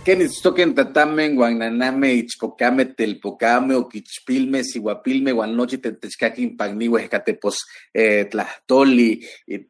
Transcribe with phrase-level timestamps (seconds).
[0.00, 7.58] Kenitzoquen tatamen, guananame, ichpocame, telpocame, oquichpilme, siguapilme, guanochi, tetechcaquin, pagniwe, catepos,
[7.92, 9.20] eh, tlahtoli,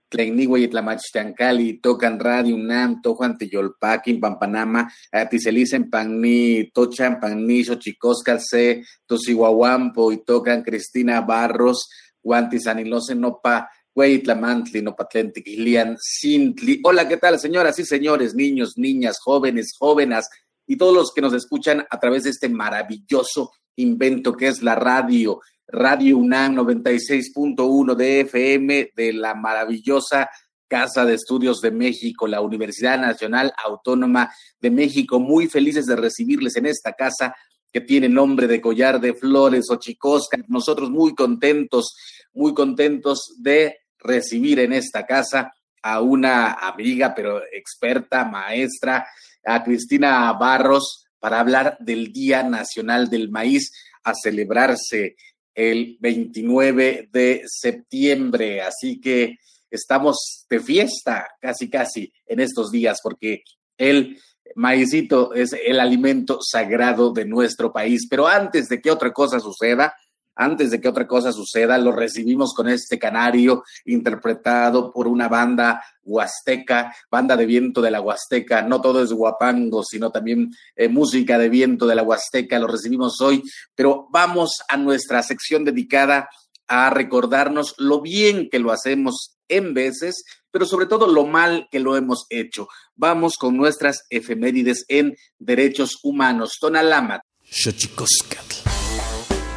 [0.09, 10.13] tlenigüe, tlamachtancali, tocan radio UNAM, tojuan teyolpaquin, pampanama, aticelicen pagni, tochan, pagni, xochicoscal, se, tosihuahuampo,
[10.13, 11.89] y tocan Cristina Barros,
[12.23, 16.81] guantisanilosen, nopa, Hueytlamantli, Nopatlentic, Ilian, Sintli.
[16.85, 20.29] Hola, ¿qué tal, señoras y señores, niños, niñas, jóvenes, jóvenes
[20.67, 24.75] y todos los que nos escuchan a través de este maravilloso invento que es la
[24.75, 30.31] radio, Radio UNAM 96.1 de FM de la maravillosa
[30.69, 35.19] Casa de Estudios de México, la Universidad Nacional Autónoma de México.
[35.19, 37.35] Muy felices de recibirles en esta casa
[37.73, 40.39] que tiene nombre de collar de flores o chicosca.
[40.47, 41.97] Nosotros muy contentos,
[42.33, 45.53] muy contentos de recibir en esta casa
[45.83, 49.07] a una amiga, pero experta, maestra,
[49.45, 53.71] a Cristina Barros, para hablar del Día Nacional del Maíz
[54.05, 55.17] a celebrarse
[55.55, 58.63] el 29 de septiembre.
[58.63, 59.37] Así que
[59.71, 63.43] estamos de fiesta casi, casi en estos días, porque
[63.77, 64.19] el
[64.55, 68.07] maízito es el alimento sagrado de nuestro país.
[68.09, 69.95] Pero antes de que otra cosa suceda,
[70.35, 75.83] antes de que otra cosa suceda, lo recibimos con este canario interpretado por una banda
[76.03, 78.63] huasteca, banda de viento de la huasteca.
[78.63, 82.59] No todo es guapango, sino también eh, música de viento de la huasteca.
[82.59, 83.43] Lo recibimos hoy,
[83.75, 86.29] pero vamos a nuestra sección dedicada
[86.67, 91.81] a recordarnos lo bien que lo hacemos en veces, pero sobre todo lo mal que
[91.81, 92.69] lo hemos hecho.
[92.95, 96.59] Vamos con nuestras efemérides en derechos humanos.
[96.61, 97.23] Tonalamat.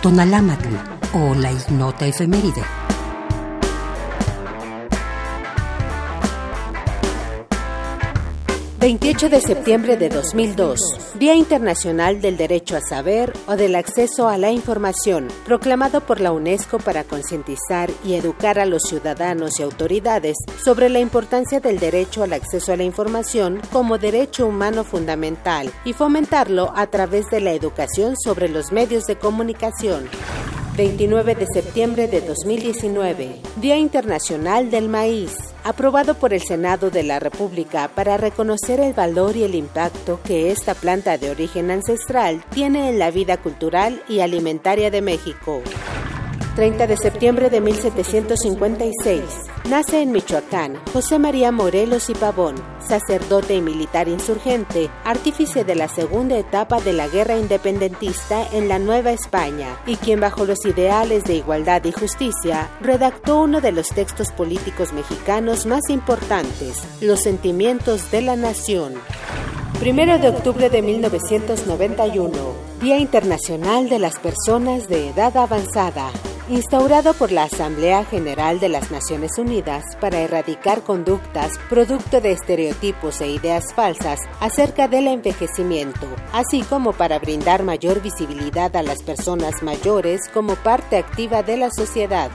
[0.04, 0.76] Tonalámatl
[1.14, 2.93] o la ignota efeméride.
[8.84, 10.78] 28 de septiembre de 2002,
[11.18, 16.34] Día Internacional del Derecho a Saber o del Acceso a la Información, proclamado por la
[16.34, 22.24] UNESCO para concientizar y educar a los ciudadanos y autoridades sobre la importancia del derecho
[22.24, 27.54] al acceso a la información como derecho humano fundamental y fomentarlo a través de la
[27.54, 30.10] educación sobre los medios de comunicación.
[30.76, 37.20] 29 de septiembre de 2019, Día Internacional del Maíz aprobado por el Senado de la
[37.20, 42.90] República para reconocer el valor y el impacto que esta planta de origen ancestral tiene
[42.90, 45.62] en la vida cultural y alimentaria de México.
[46.56, 49.22] 30 de septiembre de 1756.
[49.70, 52.56] Nace en Michoacán José María Morelos y Pavón,
[52.88, 58.78] sacerdote y militar insurgente, artífice de la segunda etapa de la guerra independentista en la
[58.78, 63.88] Nueva España, y quien bajo los ideales de igualdad y justicia redactó uno de los
[63.88, 68.94] textos políticos mexicanos más importantes, Los sentimientos de la nación.
[69.80, 72.32] Primero de octubre de 1991,
[72.80, 76.12] Día Internacional de las Personas de Edad Avanzada
[76.50, 83.22] instaurado por la Asamblea General de las Naciones Unidas para erradicar conductas producto de estereotipos
[83.22, 89.64] e ideas falsas acerca del envejecimiento, así como para brindar mayor visibilidad a las personas
[89.64, 92.30] mayores como parte activa de la sociedad.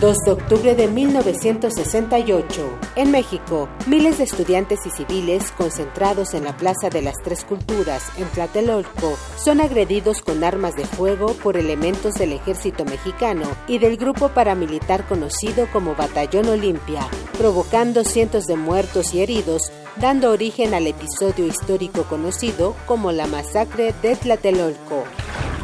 [0.00, 2.78] 2 de octubre de 1968.
[2.96, 8.02] En México, miles de estudiantes y civiles concentrados en la Plaza de las Tres Culturas,
[8.18, 13.96] en Tlatelolco, son agredidos con armas de fuego por elementos del ejército mexicano y del
[13.96, 17.08] grupo paramilitar conocido como Batallón Olimpia,
[17.38, 23.94] provocando cientos de muertos y heridos, dando origen al episodio histórico conocido como la masacre
[24.02, 25.04] de Tlatelolco.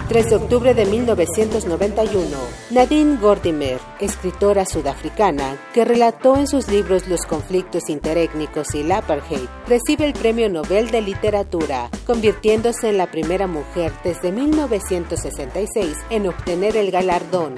[0.09, 2.37] 3 de octubre de 1991,
[2.71, 9.49] Nadine Gordimer, escritora sudafricana que relató en sus libros los conflictos interétnicos y el apartheid,
[9.67, 16.77] recibe el Premio Nobel de Literatura, convirtiéndose en la primera mujer desde 1966 en obtener
[16.77, 17.55] el galardón.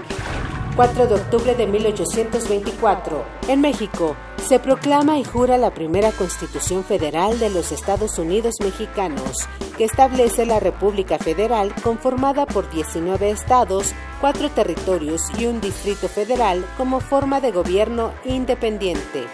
[0.76, 7.38] 4 de octubre de 1824, en México, se proclama y jura la primera Constitución Federal
[7.38, 9.48] de los Estados Unidos Mexicanos,
[9.78, 16.66] que establece la República Federal conformada por 19 estados, 4 territorios y un distrito federal
[16.76, 19.26] como forma de gobierno independiente.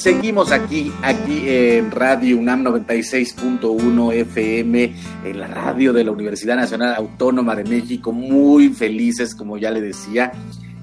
[0.00, 4.94] Seguimos aquí, aquí en Radio UNAM 96.1 FM,
[5.26, 9.82] en la radio de la Universidad Nacional Autónoma de México, muy felices, como ya le
[9.82, 10.32] decía,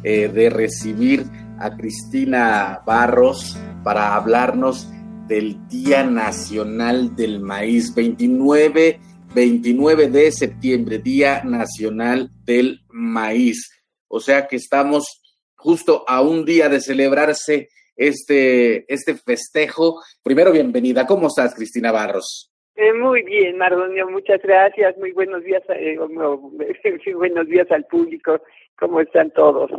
[0.04, 1.26] eh, de recibir
[1.58, 4.88] a Cristina Barros para hablarnos
[5.28, 9.00] del Día Nacional del Maíz, 29,
[9.34, 13.68] 29 de septiembre, Día Nacional del Maíz.
[14.08, 15.22] O sea que estamos
[15.56, 20.02] justo a un día de celebrarse este, este festejo.
[20.24, 21.06] Primero, bienvenida.
[21.06, 22.52] ¿Cómo estás, Cristina Barros?
[22.78, 24.96] Eh, muy bien, Mardonio, muchas gracias.
[24.98, 25.98] Muy buenos días, eh,
[27.16, 28.40] buenos días al público.
[28.78, 29.72] ¿Cómo están todos?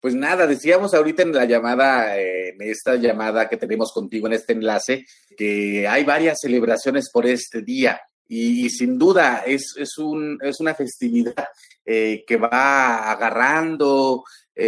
[0.00, 4.34] Pues nada, decíamos ahorita en la llamada, eh, en esta llamada que tenemos contigo en
[4.34, 10.38] este enlace, que hay varias celebraciones por este día y, sin duda es, es, un,
[10.42, 11.46] es una festividad
[11.84, 14.22] que va agarrando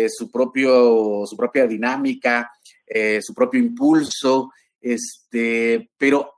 [0.09, 2.51] su, propio, su propia dinámica,
[2.87, 6.35] eh, su propio impulso, este, pero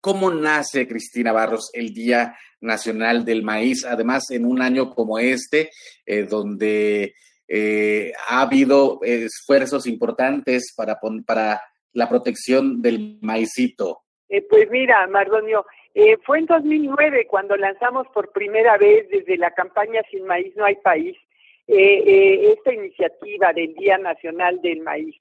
[0.00, 3.84] ¿cómo nace Cristina Barros el Día Nacional del Maíz?
[3.84, 5.70] Además, en un año como este,
[6.04, 7.14] eh, donde
[7.46, 11.62] eh, ha habido esfuerzos importantes para, para
[11.92, 14.02] la protección del maicito.
[14.50, 15.64] pues mira, Mardonio,
[16.24, 20.76] fue en 2009 cuando lanzamos por primera vez desde la campaña Sin Maíz No Hay
[20.76, 21.16] País
[21.68, 25.16] esta iniciativa del Día Nacional del Maíz.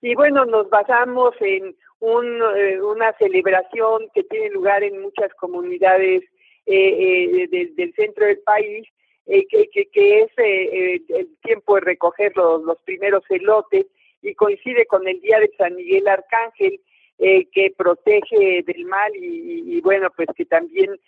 [0.00, 6.22] Y bueno, nos basamos en un, eh, una celebración que tiene lugar en muchas comunidades
[6.66, 8.86] eh, eh del centro del país,
[9.26, 13.86] eh, que, que, que, es el tiempo de recoger los, los primeros elotes
[14.22, 16.80] y coincide con el Día de San Miguel Arcángel,
[17.18, 21.00] que protege del mal y, y, bueno, pues que también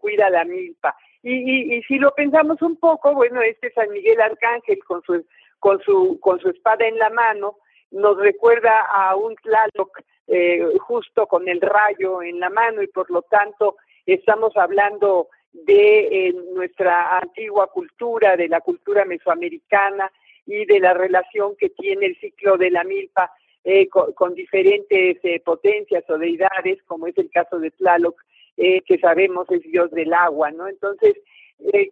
[0.00, 0.96] cuida la milpa.
[1.22, 5.24] Y, y, y, si lo pensamos un poco, bueno, este San Miguel Arcángel con su,
[5.60, 7.58] con su, con su espada en la mano,
[7.90, 13.10] nos recuerda a un Tlaloc eh, justo con el rayo en la mano y por
[13.10, 20.10] lo tanto estamos hablando de eh, nuestra antigua cultura, de la cultura mesoamericana
[20.46, 23.32] y de la relación que tiene el ciclo de la milpa
[23.62, 28.18] eh, con, diferentes eh, potencias o deidades, como es el caso de Tlaloc,
[28.56, 30.66] eh, que sabemos es dios del agua, ¿no?
[30.66, 31.14] Entonces,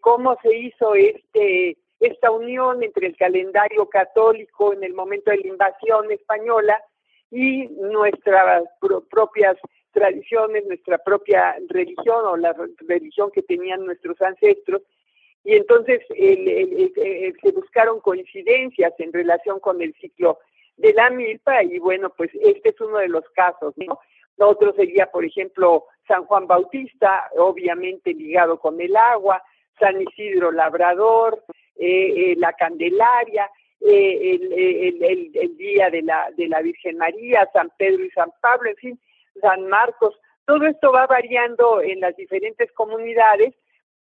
[0.00, 5.48] ¿cómo se hizo este esta unión entre el calendario católico en el momento de la
[5.48, 6.82] invasión española
[7.30, 8.64] y nuestras
[9.10, 9.56] propias
[9.92, 12.54] tradiciones, nuestra propia religión o la
[12.86, 14.82] religión que tenían nuestros ancestros?
[15.44, 20.38] Y entonces se buscaron coincidencias en relación con el ciclo
[20.76, 23.98] de la milpa y bueno, pues este es uno de los casos, ¿no?
[24.40, 29.42] Otro sería, por ejemplo, San Juan Bautista, obviamente ligado con el agua,
[29.80, 31.42] San Isidro Labrador,
[31.78, 33.48] eh, eh, la Candelaria,
[33.80, 38.70] eh, el, el, día de la, de la Virgen María, San Pedro y San Pablo,
[38.70, 39.00] en fin,
[39.40, 40.18] San Marcos.
[40.44, 43.54] Todo esto va variando en las diferentes comunidades,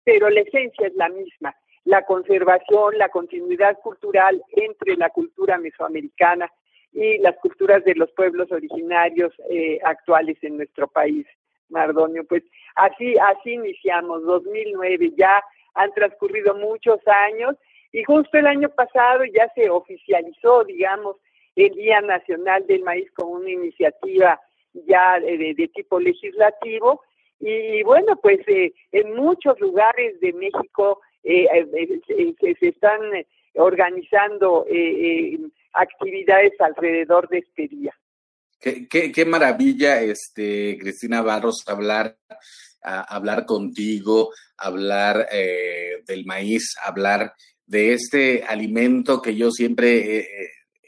[0.03, 6.49] pero la esencia es la misma, la conservación, la continuidad cultural entre la cultura mesoamericana
[6.93, 11.27] y las culturas de los pueblos originarios eh, actuales en nuestro país,
[11.67, 12.23] Mardonio.
[12.23, 12.43] Pues
[12.75, 15.43] así, así iniciamos, 2009, ya
[15.75, 17.55] han transcurrido muchos años
[17.91, 21.17] y justo el año pasado ya se oficializó, digamos,
[21.55, 24.39] el Día Nacional del Maíz como una iniciativa
[24.73, 27.01] ya de, tipo legislativo
[27.39, 31.47] y bueno, pues eh, en muchos lugares de México eh,
[32.07, 32.99] se, están
[33.55, 34.65] organizando
[35.73, 37.93] actividades alrededor de este día.
[38.59, 42.15] Qué, qué, maravilla, este, Cristina Barros, hablar,
[42.85, 47.33] hablar contigo, hablar eh, del maíz, hablar
[47.65, 50.27] de este alimento que yo siempre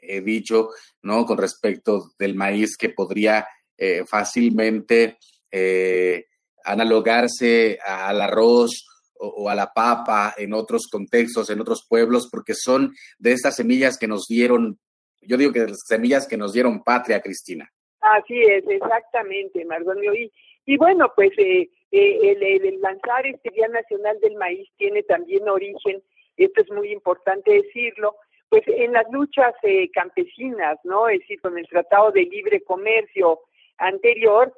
[0.02, 0.70] he, dicho,
[1.02, 1.26] ¿no?
[1.26, 3.46] Con respecto del maíz que podría
[3.78, 5.18] eh, fácilmente
[5.52, 6.26] eh,
[6.64, 8.86] analogarse al arroz
[9.20, 13.98] o, a la papa en otros contextos, en otros pueblos, porque son de estas semillas
[13.98, 14.80] que nos dieron,
[15.22, 17.70] yo digo que las semillas que nos dieron patria, Cristina.
[18.00, 20.14] Así es, exactamente, Mardonio.
[20.14, 20.32] Y,
[20.66, 26.02] y bueno, pues eh, eh, el, lanzar este Día Nacional del Maíz tiene también origen,
[26.36, 28.16] esto es muy importante decirlo,
[28.50, 31.10] pues en las luchas eh, campesinas, ¿no?
[31.10, 33.42] Es decir, con el Tratado de Libre Comercio
[33.78, 34.54] anterior,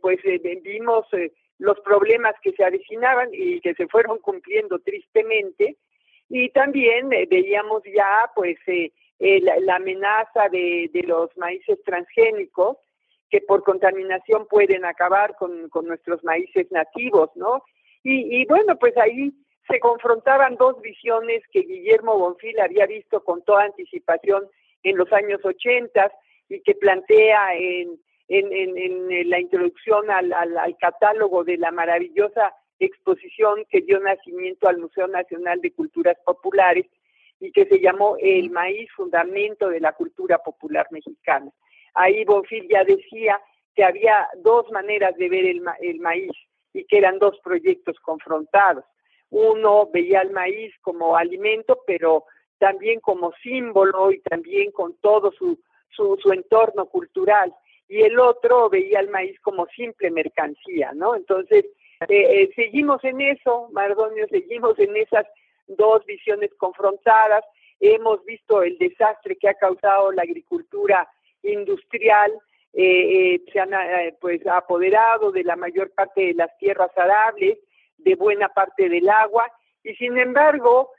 [0.00, 0.18] pues
[0.62, 1.06] vimos
[1.58, 5.76] los problemas que se avecinaban y que se fueron cumpliendo tristemente.
[6.28, 12.76] Y también eh, veíamos ya, pues, eh, eh, la, amenaza de, los maíces transgénicos
[13.30, 17.62] que por contaminación pueden acabar con, nuestros maíces nativos, ¿no?
[18.02, 19.32] Y, y, bueno, pues ahí
[19.68, 24.48] se confrontaban dos visiones que Guillermo Bonfil había visto con toda anticipación
[24.84, 26.12] en los años 80
[26.48, 34.00] y que plantea en en, la introducción al, catálogo de la maravillosa exposición que dio
[34.00, 36.86] nacimiento al Museo Nacional de Culturas Populares
[37.40, 41.50] y que se llamó El maíz, fundamento de la cultura popular mexicana.
[41.96, 43.40] Ahí Bonfil ya decía
[43.74, 46.32] que había dos maneras de ver el, el maíz
[46.72, 48.84] y que eran dos proyectos confrontados.
[49.30, 52.24] Uno veía el maíz como alimento, pero
[52.58, 55.58] también como símbolo y también con todo su,
[55.90, 57.52] su, su entorno cultural
[57.88, 61.14] y el otro veía el maíz como simple mercancía, ¿no?
[61.14, 61.64] Entonces,
[62.08, 65.26] eh, eh, seguimos en eso, Mardonio, seguimos en esas
[65.68, 67.44] dos visiones confrontadas.
[67.78, 71.08] Hemos visto el desastre que ha causado la agricultura
[71.42, 72.32] industrial,
[72.72, 73.70] eh, se han
[74.20, 77.58] pues apoderado de la mayor parte de las tierras arables,
[77.98, 79.50] de buena parte del agua,
[79.82, 80.90] y sin embargo,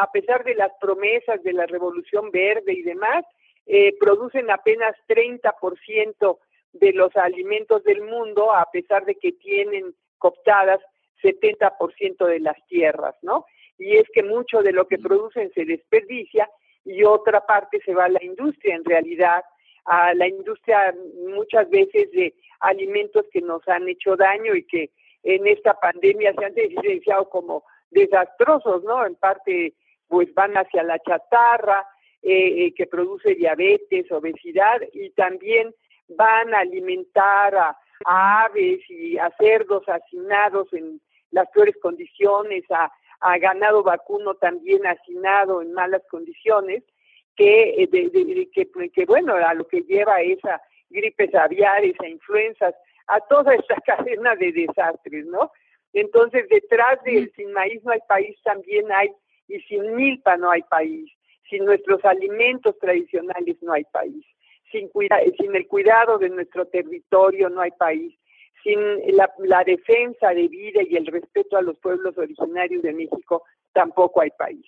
[0.00, 3.24] a pesar de las promesas de la revolución verde y demás,
[3.66, 6.38] eh, producen apenas 30%
[6.72, 10.80] de los alimentos del mundo, a pesar de que tienen cooptadas
[11.22, 13.46] 70% de las tierras, ¿no?
[13.78, 16.48] Y es que mucho de lo que producen se desperdicia
[16.84, 19.44] y otra parte se va a la industria, en realidad,
[19.84, 20.94] a la industria
[21.34, 24.90] muchas veces de alimentos que nos han hecho daño y que
[25.22, 29.06] en esta pandemia se han evidenciado como desastrosos, ¿no?
[29.06, 29.74] En parte,
[30.08, 31.86] pues van hacia la chatarra,
[32.22, 35.74] eh, eh, que produce diabetes, obesidad y también
[36.08, 41.00] van a alimentar a, aves y a cerdos hacinados en
[41.32, 42.92] las peores condiciones, a,
[43.38, 46.84] ganado vacuno también hacinado en malas condiciones,
[47.36, 48.48] que, eh,
[48.92, 50.60] que, bueno, a lo que lleva esa
[50.90, 52.74] gripes aviares, a influenzas,
[53.06, 55.50] a toda esta cadena de desastres, ¿no?
[55.92, 59.10] Entonces, detrás del sin maíz no hay país también hay,
[59.48, 61.10] y sin milpa no hay país.
[61.50, 64.24] Sin nuestros alimentos tradicionales no hay país.
[64.70, 64.90] Sin,
[65.38, 68.14] sin el cuidado de nuestro territorio no hay país.
[68.62, 68.78] Sin
[69.16, 73.42] la, defensa de vida y el respeto a los pueblos originarios de México
[73.74, 74.64] tampoco hay país.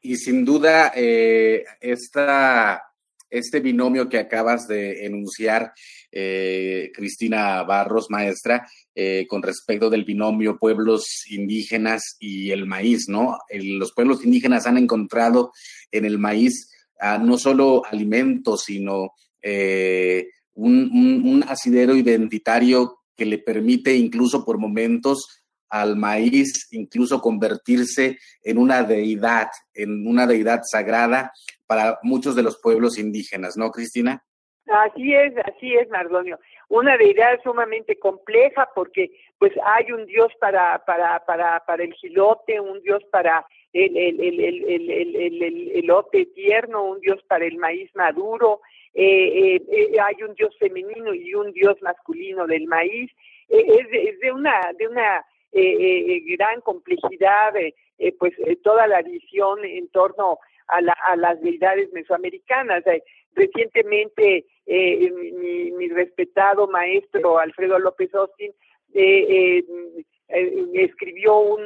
[0.00, 2.82] Y sin duda, eh, esta
[3.30, 5.72] este binomio que acabas de enunciar,
[6.10, 13.38] eh, Cristina Barros, maestra, eh, con respecto del binomio pueblos indígenas y el maíz, ¿no?
[13.50, 15.52] los pueblos indígenas han encontrado
[15.90, 19.12] en el maíz ah, no solo alimentos, sino
[19.42, 28.58] eh, un asidero identitario que le permite incluso por momentos al maíz incluso convertirse en
[28.58, 31.32] una deidad, en una deidad sagrada
[31.66, 34.22] para muchos de los pueblos indígenas, ¿no, Cristina?
[34.66, 36.38] Así es, así es, Mardonio.
[36.68, 42.60] Una deidad sumamente compleja porque pues hay un dios para, para, para, para el gilote,
[42.60, 47.56] un dios para el, el, el, el, el, el elote tierno, un dios para el
[47.56, 48.60] maíz maduro,
[48.92, 53.10] eh, eh, eh, hay un dios femenino y un dios masculino del maíz.
[53.48, 57.54] es, es de una, de una gran complejidad,
[58.18, 60.38] pues toda la visión en torno
[60.68, 62.84] a, la, a las deidades mesoamericanas.
[63.34, 68.52] recientemente, mi, mi, respetado maestro Alfredo López Austin
[70.28, 71.60] escribió un,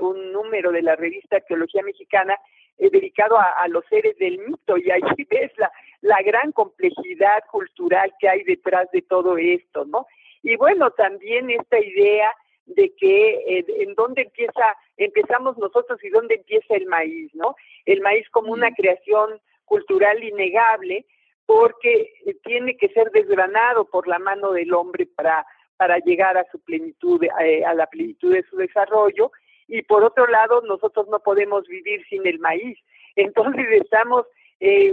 [0.00, 2.36] un número de la revista Arqueología Mexicana
[2.78, 5.70] dedicado a, los seres del mito y ahí ves la,
[6.00, 10.06] la gran complejidad cultural que hay detrás de todo esto, ¿no?
[10.42, 12.32] Y bueno, también esta idea
[12.66, 17.56] de que eh, en dónde empieza, empezamos nosotros y dónde empieza el maíz, ¿no?
[17.84, 21.06] El maíz como una creación cultural innegable,
[21.46, 25.44] porque eh, tiene que ser desgranado por la mano del hombre para,
[25.76, 29.32] para llegar a su plenitud, eh, a la plenitud de su desarrollo,
[29.68, 32.78] y por otro lado, nosotros no podemos vivir sin el maíz.
[33.16, 34.26] Entonces estamos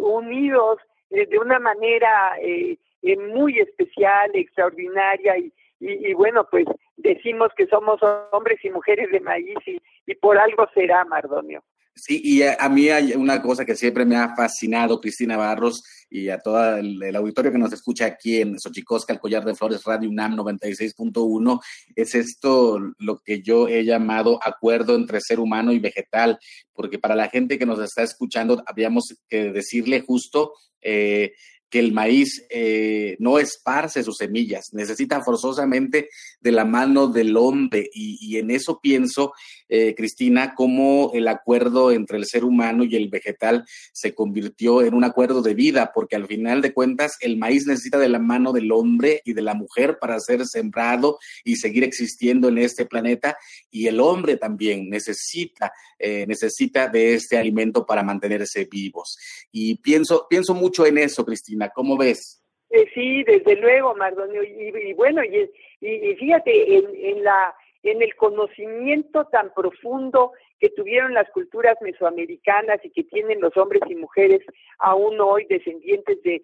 [0.01, 6.65] unidos de una manera eh, eh, muy especial, extraordinaria y, y, bueno, pues
[7.00, 8.00] decimos que somos
[8.32, 11.63] hombres y mujeres de maíz y, y por algo será, Mardonio.
[12.00, 16.29] Sí, y a, mí hay una cosa que siempre me ha fascinado, Cristina Barros, y
[16.29, 20.10] a todo el, auditorio que nos escucha aquí en Xochicosca, el Collar de Flores Radio
[20.10, 21.60] UNAM 96.1,
[21.96, 26.39] es esto lo que yo he llamado acuerdo entre ser humano y vegetal,
[26.74, 31.34] porque para la gente que nos está escuchando, habríamos que decirle justo eh,
[31.69, 36.10] que el maíz eh, no esparce sus semillas, necesita forzosamente
[36.41, 37.89] de la mano del hombre.
[37.93, 39.34] Y, en eso pienso,
[39.67, 44.93] eh, Cristina, cómo el acuerdo entre el ser humano y el vegetal se convirtió en
[44.93, 48.51] un acuerdo de vida, porque al final de cuentas el maíz necesita de la mano
[48.51, 53.38] del hombre y de la mujer para ser sembrado y seguir existiendo en este planeta,
[53.69, 59.17] y el hombre también necesita, eh, necesita de este alimento para mantenerse vivos.
[59.51, 62.41] Y pienso, pienso mucho en eso, Cristina, ¿cómo ves?
[62.69, 69.26] Eh, sí, desde luego, Mardonio, y, bueno, y, fíjate, en, en la en el conocimiento
[69.32, 74.41] tan profundo que tuvieron las culturas mesoamericanas y que tienen los hombres y mujeres
[74.80, 76.41] aún hoy descendientes de,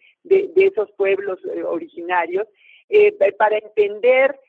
[0.56, 2.48] esos pueblos eh, originarios,
[2.88, 4.40] eh, para entender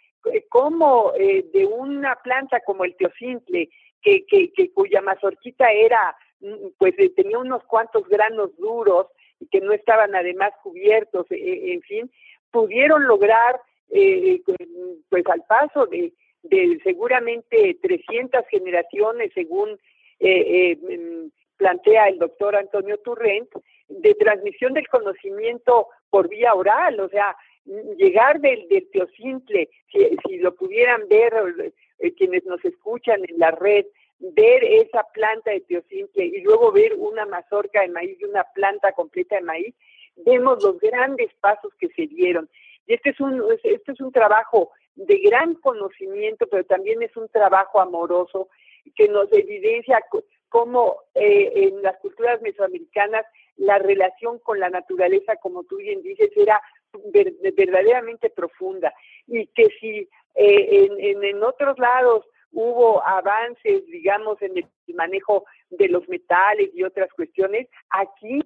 [0.49, 3.69] cómo de una planta como el teocintle,
[4.03, 9.09] que, que, que, cuya mazorquita era, mm, pues tenía unos cuantos granos duros
[9.41, 12.11] y que no estaban además cubiertos, en fin,
[12.51, 13.61] pudieron lograr,
[15.09, 16.13] pues al paso de
[16.83, 19.79] seguramente 300 generaciones, según
[20.21, 23.51] eh, eh, plantea el doctor Antonio Turrent,
[23.89, 27.37] de transmisión del conocimiento por vía oral, o sea,
[27.97, 33.51] llegar del, del teocintle, si, si lo pudieran ver eh, quienes nos escuchan en la
[33.53, 33.87] red,
[34.19, 38.93] ver esa planta de teocintle y luego ver una mazorca de maíz y una planta
[38.93, 39.75] completa de maíz,
[40.17, 42.49] vemos los grandes pasos que se dieron.
[42.87, 47.29] Y este es un, este es un trabajo de gran conocimiento, pero también es un
[47.29, 48.49] trabajo amoroso
[48.95, 50.03] que nos evidencia
[50.49, 53.27] cómo eh, en las culturas mesoamericanas
[53.57, 56.63] la relación con la naturaleza, como tú bien dices, era
[57.55, 58.95] verdaderamente profunda
[59.27, 62.25] y que si eh, en, en otros lados
[62.57, 68.41] hubo avances, digamos, en el manejo de los metales y otras cuestiones, aquí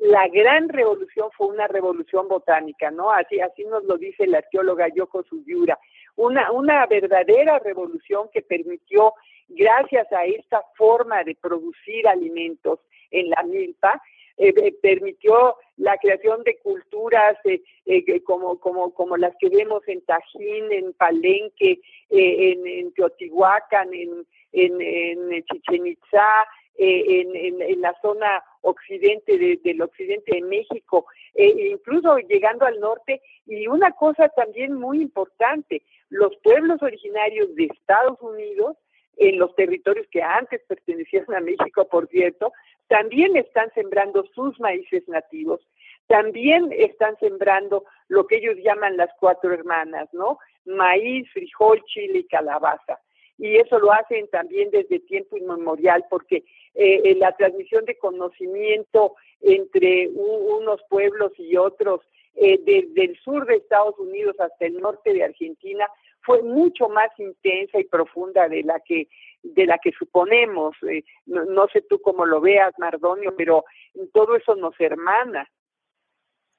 [0.00, 3.12] la gran revolución fue una revolución botánica, ¿no?
[3.12, 5.78] Así, así nos lo dice la arqueóloga Yoko Suyura.
[6.16, 9.14] Una, una verdadera revolución que permitió,
[9.48, 12.80] gracias a esta forma de producir alimentos
[13.12, 14.02] en la milpa,
[14.36, 20.00] eh, eh, permitió la creación de culturas eh, como, como, como las que vemos en
[20.02, 28.42] Tajín, en Palenque, en, en Teotihuacán, en, en, en Chichen Itzá, en, en, la zona
[28.62, 33.20] occidente del occidente de México, e incluso llegando al norte.
[33.46, 38.76] Y una cosa también muy importante, los pueblos originarios de Estados Unidos,
[39.16, 42.52] en los territorios que antes pertenecían a México, por cierto,
[42.88, 45.60] también están sembrando sus maíces nativos
[46.06, 50.38] también están sembrando lo que ellos llaman las cuatro hermanas, ¿no?
[50.64, 53.00] Maíz, frijol, chile y calabaza.
[53.38, 56.44] Y eso lo hacen también desde tiempo inmemorial, porque
[56.74, 62.00] eh, la transmisión de conocimiento entre unos pueblos y otros,
[62.36, 65.88] eh, desde el sur de Estados Unidos hasta el norte de Argentina,
[66.24, 69.08] fue mucho más intensa y profunda de la que
[69.44, 70.74] de la que suponemos.
[70.90, 73.64] Eh, no, sé tú cómo lo veas, Mardonio, pero
[74.12, 75.48] todo eso nos hermana.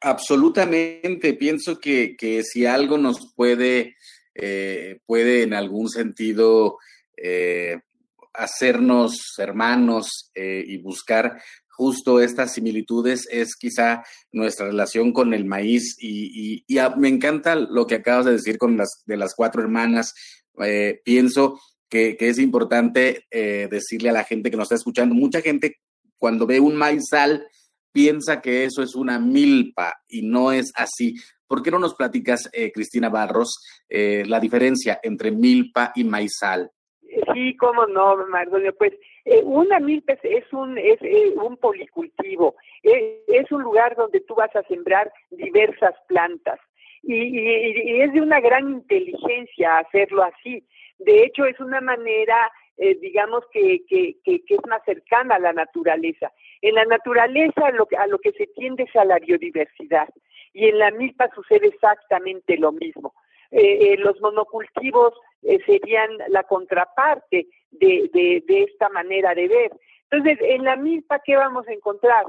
[0.02, 1.34] Absolutamente.
[1.34, 3.96] Pienso que, que si algo nos puede,
[4.36, 6.78] eh, puede en algún sentido
[7.18, 7.80] eh,
[8.34, 11.42] hacernos hermanos y buscar
[11.76, 16.66] justo estas similitudes es quizá nuestra relación con el maíz y,
[16.98, 20.14] me encanta lo que acabas de decir con las de las cuatro hermanas.
[20.64, 21.60] Eh, pienso
[21.90, 25.78] que, es importante eh, decirle a la gente que nos está escuchando, mucha gente
[26.18, 27.48] cuando ve un maizal
[27.92, 31.16] piensa que eso es una milpa y no es así.
[31.48, 33.60] ¿Por qué no nos platicas, eh, Cristina Barros,
[33.90, 36.72] la diferencia entre milpa y maizal?
[37.34, 38.16] Sí, cómo no.
[38.78, 38.94] Pues
[39.26, 44.36] eh, una milpa es un, es, eh, un policultivo, eh, es un lugar donde tú
[44.36, 46.60] vas a sembrar diversas plantas
[47.02, 50.64] y, y, es de una gran inteligencia hacerlo así.
[51.00, 56.32] De hecho, es una manera, digamos, que, que, que, es más cercana a la naturaleza.
[56.62, 60.08] En la naturaleza lo, a lo que se tiende es a la biodiversidad
[60.54, 63.14] y en la milpa sucede exactamente lo mismo.
[64.00, 65.14] Los monocultivos
[65.66, 69.72] serían la contraparte de, de, de esta manera de ver.
[70.10, 72.26] Entonces, en la milpa, ¿qué vamos a encontrar?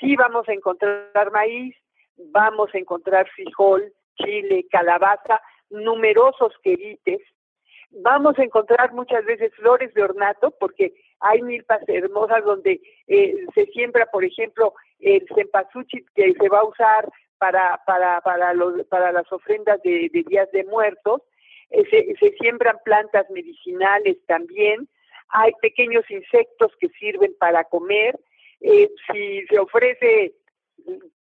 [0.00, 1.76] Sí vamos a encontrar maíz,
[2.16, 5.40] vamos a encontrar frijol, chile, calabaza,
[5.70, 7.20] numerosos querites,
[7.90, 13.66] vamos a encontrar muchas veces flores de ornato, porque hay milpas hermosas donde eh, se
[13.66, 17.08] siembra, por ejemplo, el cempasúchil que se va a usar
[17.40, 21.22] para, para, para, los, para las ofrendas de, días de muertos,
[21.70, 24.86] eh, se, se, siembran plantas medicinales también,
[25.30, 28.20] hay pequeños insectos que sirven para comer,
[28.60, 30.34] eh, si se ofrece,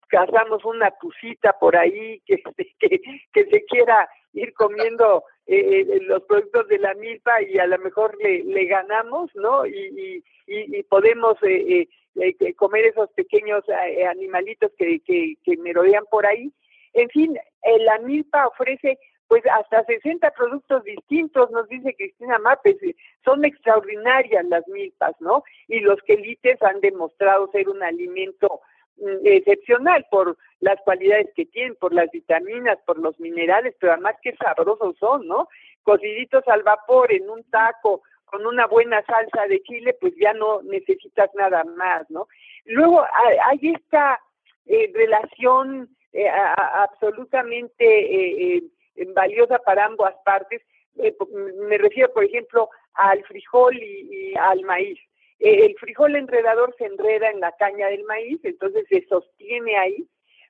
[0.07, 2.43] cazamos una tucita por ahí que,
[2.79, 3.01] que,
[3.33, 7.77] que se quiera ir comiendo eh, eh, los productos de la milpa y a lo
[7.79, 9.65] mejor le, ganamos, ¿no?
[9.65, 13.63] Y, y, y podemos eh, eh, comer esos pequeños
[14.09, 16.51] animalitos que, que, que merodean por ahí.
[16.93, 17.37] En fin,
[17.79, 22.77] la milpa ofrece pues hasta 60 productos distintos, nos dice Cristina Mapes,
[23.25, 25.43] son extraordinarias las milpas, ¿no?
[25.67, 28.61] Y los quelites han demostrado ser un alimento
[29.23, 34.35] excepcional por las cualidades que tienen, por las vitaminas, por los minerales, pero además qué
[34.35, 35.47] sabrosos son, ¿no?
[35.83, 40.61] Cociditos al vapor en un taco con una buena salsa de chile, pues ya no
[40.63, 42.27] necesitas nada más, ¿no?
[42.65, 43.05] Luego
[43.45, 44.19] hay esta
[44.65, 48.63] eh, relación eh, absolutamente eh,
[49.13, 50.61] valiosa para ambas partes.
[51.67, 54.99] me refiero, por ejemplo, al frijol y, al maíz.
[55.43, 60.07] El frijol enredador se enreda en la caña del maíz, entonces se sostiene ahí,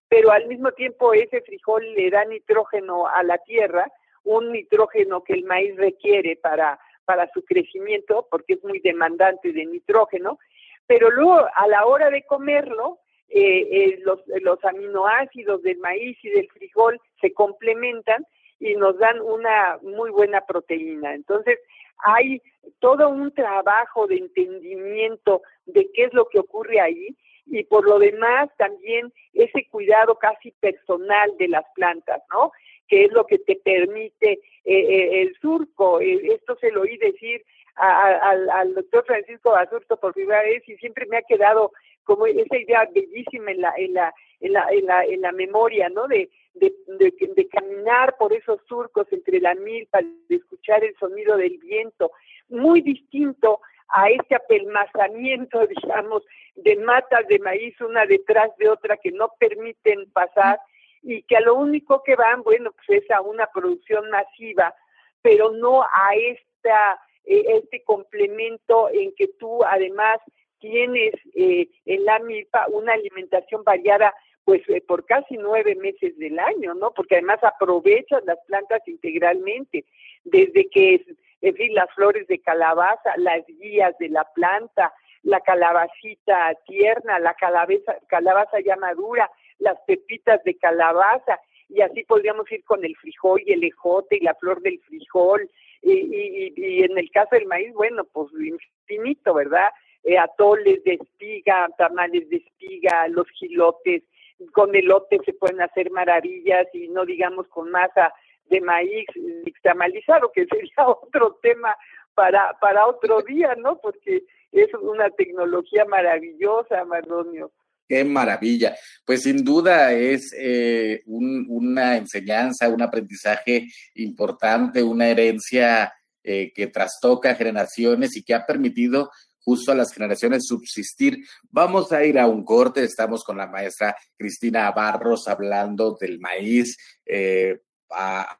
[0.07, 3.91] pero al mismo tiempo ese frijol le da nitrógeno a la tierra,
[4.23, 9.65] un nitrógeno que el maíz requiere para, para su crecimiento, porque es muy demandante de
[9.65, 10.37] nitrógeno,
[10.85, 16.29] pero luego a la hora de comerlo, eh, eh, los, los aminoácidos del maíz y
[16.29, 18.23] del frijol se complementan
[18.63, 21.13] y nos dan una muy buena proteína.
[21.13, 21.59] Entonces,
[21.97, 22.41] hay
[22.79, 27.99] todo un trabajo de entendimiento de qué es lo que ocurre ahí y por lo
[27.99, 32.53] demás también ese cuidado casi personal de las plantas, ¿no?
[32.87, 35.99] Que es lo que te permite eh, eh, el surco.
[35.99, 37.43] Eh, esto se lo oí decir
[37.75, 41.71] al doctor Francisco Basurto por primera vez y siempre me ha quedado
[42.03, 45.89] como esa idea bellísima en la, en la, en la, en la, en la memoria,
[45.89, 46.07] ¿no?
[46.07, 51.57] De, de, de, caminar por esos surcos entre la milpa, de escuchar el sonido del
[51.57, 52.11] viento,
[52.49, 56.23] muy distinto a este apelmazamiento, digamos,
[56.55, 60.59] de matas de maíz una detrás de otra que no permiten pasar
[61.01, 64.73] y que a lo único que van, bueno, pues es a una producción masiva,
[65.21, 70.19] pero no a esta, eh, este complemento en que tú además
[70.59, 74.13] tienes eh, en la milpa una alimentación variada
[74.45, 76.91] pues eh, por casi nueve meses del año, ¿no?
[76.91, 79.85] Porque además aprovechas las plantas integralmente,
[80.23, 81.05] desde que,
[81.41, 87.33] en fin, las flores de calabaza, las guías de la planta, la calabacita tierna, la
[87.35, 89.29] calabaza, calabaza ya madura,
[89.59, 94.23] las pepitas de calabaza, y así podríamos ir con el frijol y el ejote y
[94.23, 95.49] la flor del frijol,
[95.81, 99.69] y en el caso del maíz, bueno, pues infinito, ¿verdad?
[100.03, 104.03] eh, atoles de espiga, tamales de espiga, los gilotes,
[104.51, 108.13] con elote se pueden hacer maravillas y no digamos con masa
[108.49, 109.05] de maíz
[109.45, 111.75] nixtamalizado, que sería otro tema
[112.13, 113.79] para, para otro día, ¿no?
[113.79, 117.51] Porque es una tecnología maravillosa, Mardonio.
[117.87, 118.75] Qué maravilla.
[119.05, 127.35] Pues sin duda es eh, una enseñanza, un aprendizaje importante, una herencia eh, que trastoca
[127.35, 129.11] generaciones y que ha permitido
[129.43, 131.25] justo a las generaciones subsistir.
[131.51, 136.77] Vamos a ir a un corte, estamos con la maestra Cristina Barros hablando del maíz.
[137.05, 137.59] Eh,
[137.93, 138.37] a,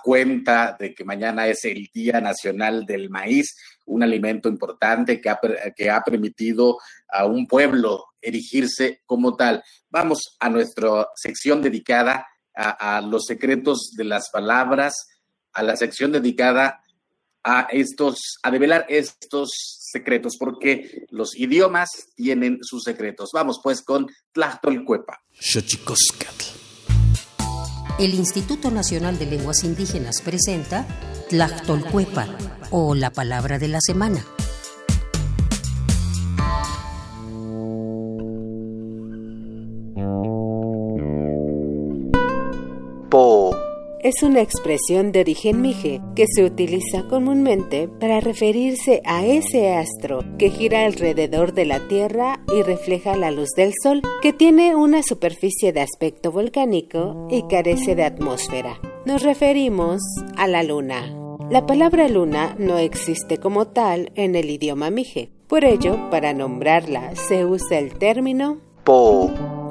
[0.00, 5.40] cuenta de que mañana es el Día Nacional del Maíz, un alimento importante que ha,
[5.76, 9.60] que ha permitido a un pueblo erigirse como tal.
[9.90, 14.94] Vamos a nuestra sección dedicada a, a, los secretos de las palabras,
[15.52, 16.80] a la sección dedicada
[17.42, 19.50] a estos, a develar estos
[19.92, 23.30] secretos, porque los idiomas tienen sus secretos.
[23.32, 25.18] Vamos pues con Tlachtolcuepa.
[27.98, 30.86] El Instituto Nacional de Lenguas Indígenas presenta
[31.28, 32.26] Tlachtolcuepa
[32.70, 34.24] o la palabra de la semana.
[44.14, 50.22] Es una expresión de origen mije que se utiliza comúnmente para referirse a ese astro
[50.38, 55.02] que gira alrededor de la Tierra y refleja la luz del Sol, que tiene una
[55.02, 58.78] superficie de aspecto volcánico y carece de atmósfera.
[59.06, 60.02] Nos referimos
[60.36, 61.16] a la Luna.
[61.48, 65.30] La palabra luna no existe como tal en el idioma mije.
[65.46, 69.30] Por ello, para nombrarla se usa el término po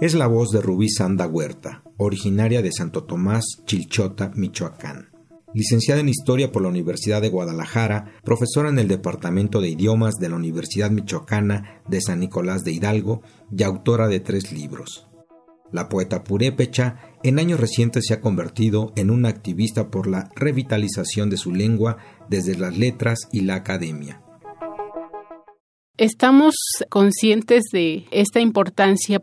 [0.00, 5.10] Es la voz de Rubí Sanda Huerta, originaria de Santo Tomás, Chilchota, Michoacán.
[5.54, 10.30] Licenciada en Historia por la Universidad de Guadalajara, profesora en el Departamento de Idiomas de
[10.30, 13.22] la Universidad Michoacana de San Nicolás de Hidalgo
[13.56, 15.06] y autora de tres libros.
[15.72, 21.30] La poeta purépecha en años recientes se ha convertido en una activista por la revitalización
[21.30, 24.22] de su lengua desde las letras y la academia.
[25.98, 26.54] Estamos
[26.88, 29.22] conscientes de esta importancia.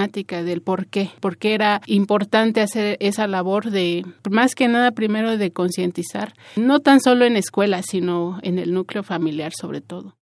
[0.07, 5.37] del por qué, por qué era importante hacer esa labor de, más que nada, primero
[5.37, 10.17] de concientizar, no tan solo en escuelas, sino en el núcleo familiar sobre todo.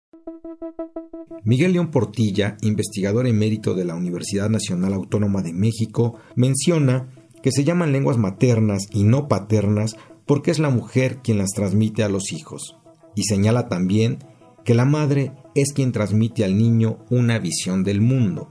[1.43, 7.09] Miguel León Portilla, investigador emérito de la Universidad Nacional Autónoma de México, menciona
[7.43, 12.03] que se llaman lenguas maternas y no paternas porque es la mujer quien las transmite
[12.03, 12.77] a los hijos.
[13.15, 14.19] Y señala también
[14.63, 18.49] que la madre es quien transmite al niño una visión del mundo.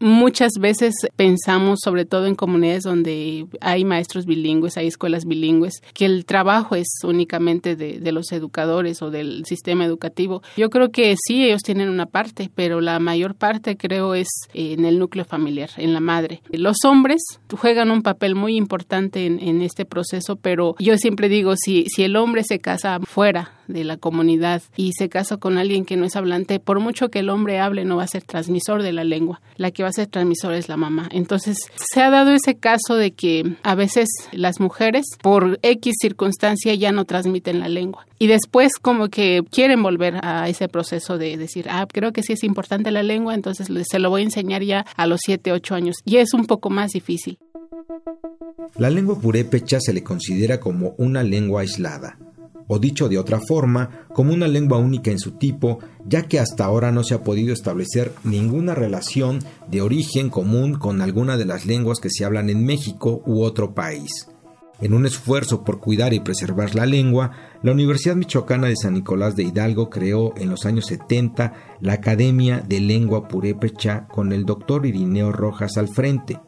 [0.00, 6.04] Muchas veces pensamos, sobre todo en comunidades donde hay maestros bilingües, hay escuelas bilingües, que
[6.04, 10.42] el trabajo es únicamente de, los educadores o del sistema educativo.
[10.56, 14.84] Yo creo que sí, ellos tienen una parte, pero la mayor parte creo es en
[14.84, 16.42] el núcleo familiar, en la madre.
[16.50, 17.20] Los hombres
[17.52, 22.04] juegan un papel muy importante en, en este proceso, pero yo siempre digo, si, si
[22.04, 26.04] el hombre se casa fuera de la comunidad y se casa con alguien que no
[26.04, 29.04] es hablante, por mucho que el hombre hable, no va a ser transmisor de la
[29.04, 29.40] lengua.
[29.56, 31.08] La que va a ser transmisor es la mamá.
[31.12, 36.74] Entonces, se ha dado ese caso de que a veces las mujeres, por X circunstancia,
[36.74, 38.06] ya no transmiten la lengua.
[38.18, 42.32] Y después como que quieren volver a ese proceso de decir, ah, creo que sí
[42.32, 45.74] es importante la lengua, entonces se lo voy a enseñar ya a los 7, 8
[45.74, 45.96] años.
[46.04, 47.38] Y es un poco más difícil.
[48.76, 52.18] La lengua purépecha se le considera como una lengua aislada,
[52.68, 56.64] o dicho de otra forma, como una lengua única en su tipo, ya que hasta
[56.64, 61.66] ahora no se ha podido establecer ninguna relación de origen común con alguna de las
[61.66, 64.28] lenguas que se hablan en México u otro país.
[64.80, 69.34] En un esfuerzo por cuidar y preservar la lengua, la Universidad Michoacana de San Nicolás
[69.34, 74.86] de Hidalgo creó en los años 70 la Academia de Lengua Purépecha con el doctor
[74.86, 76.38] Irineo Rojas al frente.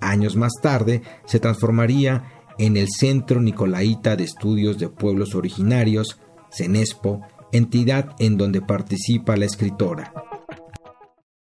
[0.00, 6.18] Años más tarde se transformaría en el Centro Nicolaita de Estudios de Pueblos Originarios,
[6.52, 7.20] CENESPO,
[7.52, 10.12] entidad en donde participa la escritora.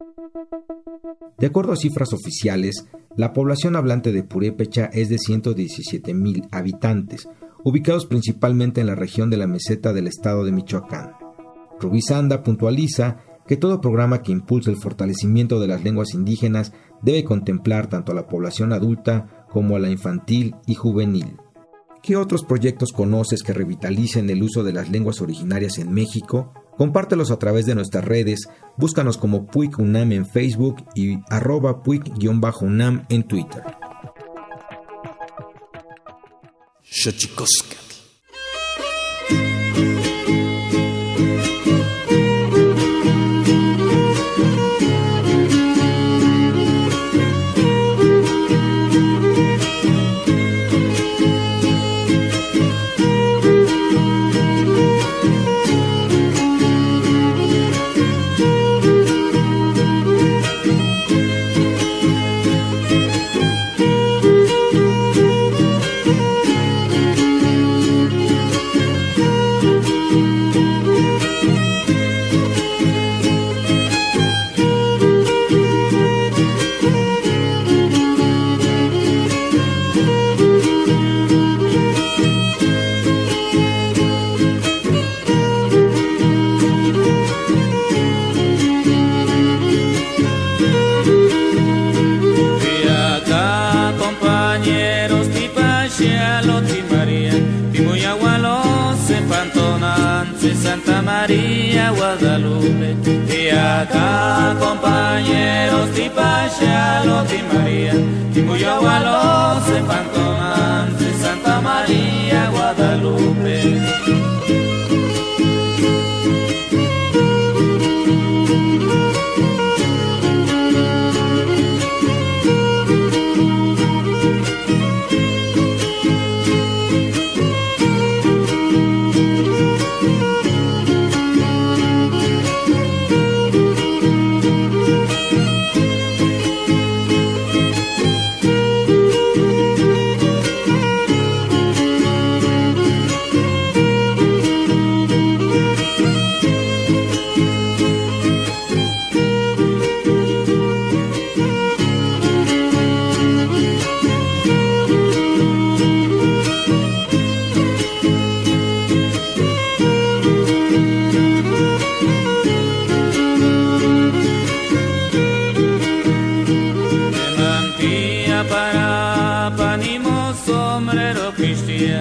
[1.38, 2.85] De acuerdo a cifras oficiales,
[3.16, 7.29] la población hablante de Purépecha es de 117 mil habitantes,
[7.64, 11.12] ubicados principalmente en la región de la meseta del estado de Michoacán.
[11.81, 17.25] Rubí Sanda puntualiza que todo programa que impulse el fortalecimiento de las lenguas indígenas debe
[17.25, 21.37] contemplar tanto a la población adulta como a la infantil y juvenil.
[22.03, 26.53] ¿Qué otros proyectos conoces que revitalicen el uso de las lenguas originarias en México?
[26.77, 33.05] Compártelos a través de nuestras redes, búscanos como Puig UNAM en Facebook y arroba Puig-UNAM
[33.09, 33.64] en Twitter.
[36.90, 37.88] Xochikosca.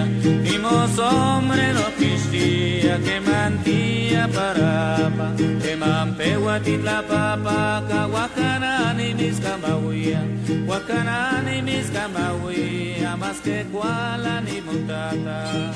[0.04, 9.40] mentía, dimos hombre lo pistia, que mantía para parapa, que mampegua titla papa, caguacanani mis
[9.40, 10.22] camahuía,
[10.66, 15.72] guacanani mis camahuía, más que cuala ni montata.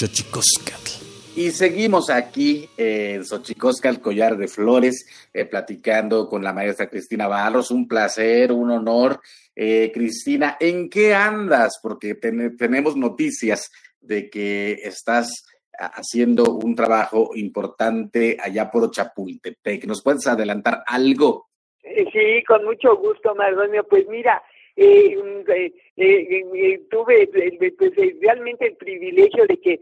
[0.00, 0.90] Mutata.
[1.36, 7.70] Y seguimos aquí en Xochicoscal, Collar de Flores, eh, platicando con la maestra Cristina Barros.
[7.70, 9.20] Un placer, un honor.
[9.54, 11.78] Eh, Cristina, ¿en qué andas?
[11.82, 13.70] Porque tenemos noticias
[14.00, 15.44] de que estás
[15.78, 19.84] haciendo un trabajo importante allá por Chapultepec.
[19.86, 21.48] ¿Nos puedes adelantar algo?
[21.82, 23.84] Eh, sí, con mucho gusto, Mardonio.
[23.84, 24.42] Pues mira,
[24.82, 29.80] eh, eh, eh, tuve pues, realmente el privilegio de que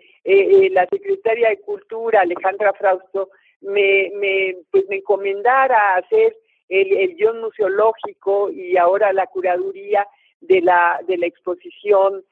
[0.70, 3.30] la secretaria de Cultura, Alejandra Frausto,
[3.60, 6.36] me, me, pues me encomendara hacer
[6.68, 10.06] el, el guion museológico y ahora la curaduría
[10.40, 12.24] de la, de la exposición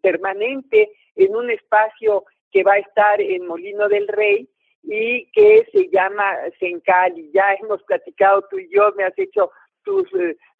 [0.00, 4.48] permanente en un espacio que va a estar en Molino del Rey
[4.82, 7.30] y que se llama Sencali.
[7.32, 9.50] Ya hemos platicado tú y yo, me has hecho
[9.84, 10.08] tus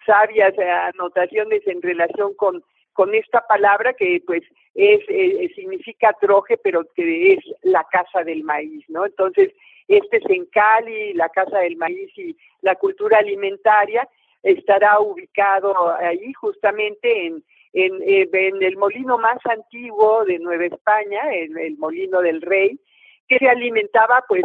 [0.07, 2.63] sabias eh, anotaciones en relación con,
[2.93, 4.43] con esta palabra que pues
[4.75, 9.07] es eh, significa troje, pero que es la casa del maíz, ¿no?
[9.07, 9.53] Entonces,
[9.89, 14.09] este es en Cali, la casa del maíz y la cultura alimentaria
[14.43, 21.21] estará ubicado ahí justamente en, en, eh, en el molino más antiguo de Nueva España,
[21.33, 22.79] en el molino del rey,
[23.29, 24.45] que se alimentaba pues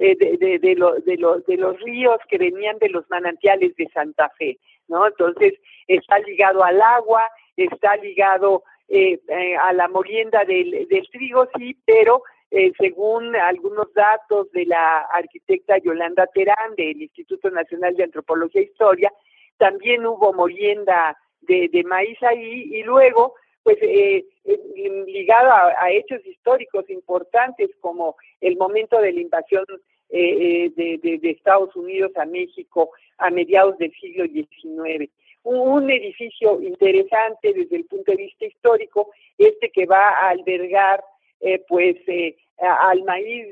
[0.00, 4.58] de, de, de, de, de los ríos que venían de los manantiales de Santa Fe.
[4.88, 5.06] ¿no?
[5.06, 5.54] Entonces,
[5.86, 7.22] está ligado al agua,
[7.56, 14.50] está ligado eh, eh, a la molienda del, trigo, sí, pero eh, según algunos datos
[14.50, 19.12] de la arquitecta Yolanda Terán del Instituto Nacional de Antropología e Historia,
[19.58, 24.24] también hubo molienda de, maíz ahí y luego, pues, eh,
[25.06, 29.64] ligado a, hechos históricos importantes como el momento de la invasión
[30.08, 35.10] de, de, Estados Unidos a México a mediados del siglo XIX.
[35.42, 41.02] Un, edificio interesante desde el punto de vista histórico, este que va a albergar
[41.40, 43.46] eh, pues eh, al maíz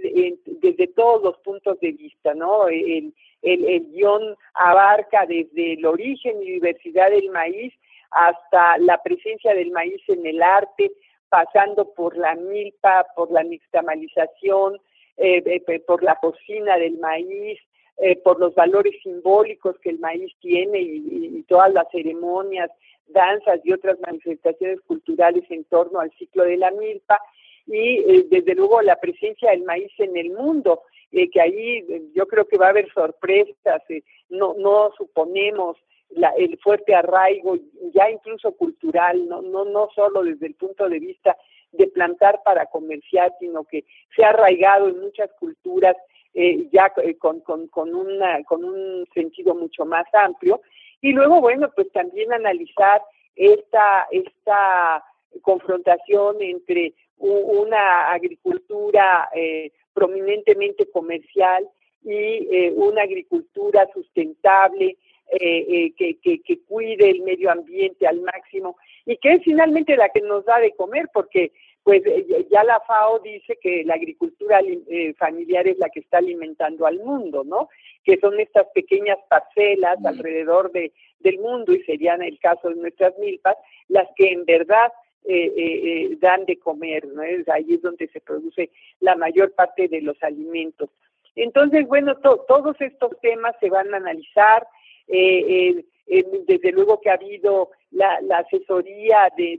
[0.45, 2.69] desde todos los puntos de vista, ¿no?
[2.69, 7.73] El, el, guion abarca desde el origen y diversidad del maíz
[8.11, 10.91] hasta la presencia del maíz en el arte,
[11.29, 14.79] pasando por la milpa, por la nixtamalización,
[15.17, 17.59] eh, por la cocina del maíz,
[18.01, 22.71] eh, por los valores simbólicos que el maíz tiene y, todas las ceremonias,
[23.09, 27.19] danzas y otras manifestaciones culturales en torno al ciclo de la milpa
[27.67, 31.85] y eh, desde luego la presencia del maíz en el mundo, eh, que ahí
[32.15, 33.83] yo creo que va a haber sorpresas,
[34.29, 35.77] no, no suponemos
[36.11, 37.57] la, el fuerte arraigo
[37.95, 41.37] ya incluso cultural, no, no, no solo desde el punto de vista
[41.73, 43.85] de plantar para comerciar, sino que
[44.15, 45.97] se ha arraigado en muchas culturas
[46.35, 50.61] eh, ya eh, con, con, con, una, con un sentido mucho más amplio.
[51.01, 53.03] Y luego, bueno, pues también analizar
[53.37, 55.05] esta, esta
[55.43, 61.69] confrontación entre una agricultura eh, prominentemente comercial
[62.05, 64.97] y una agricultura sustentable
[65.31, 70.23] que, que, que, cuide el medio ambiente al máximo y que es finalmente la que
[70.23, 71.53] nos da de comer, porque
[71.89, 76.19] pues eh, ya la FAO dice que la agricultura eh, familiar es la que está
[76.19, 77.71] alimentando al mundo, ¿no?
[78.05, 83.17] Que son estas pequeñas parcelas alrededor de, del mundo y serían el caso de nuestras
[83.19, 83.57] milpas,
[83.89, 84.93] las que en verdad
[85.25, 87.23] eh, dan de comer, ¿no?
[87.23, 88.69] Es ahí es donde se produce
[89.01, 90.91] la mayor parte de los alimentos.
[91.37, 94.67] Entonces, bueno, todos estos temas se van a analizar.
[95.09, 99.59] Desde luego que ha habido la, asesoría de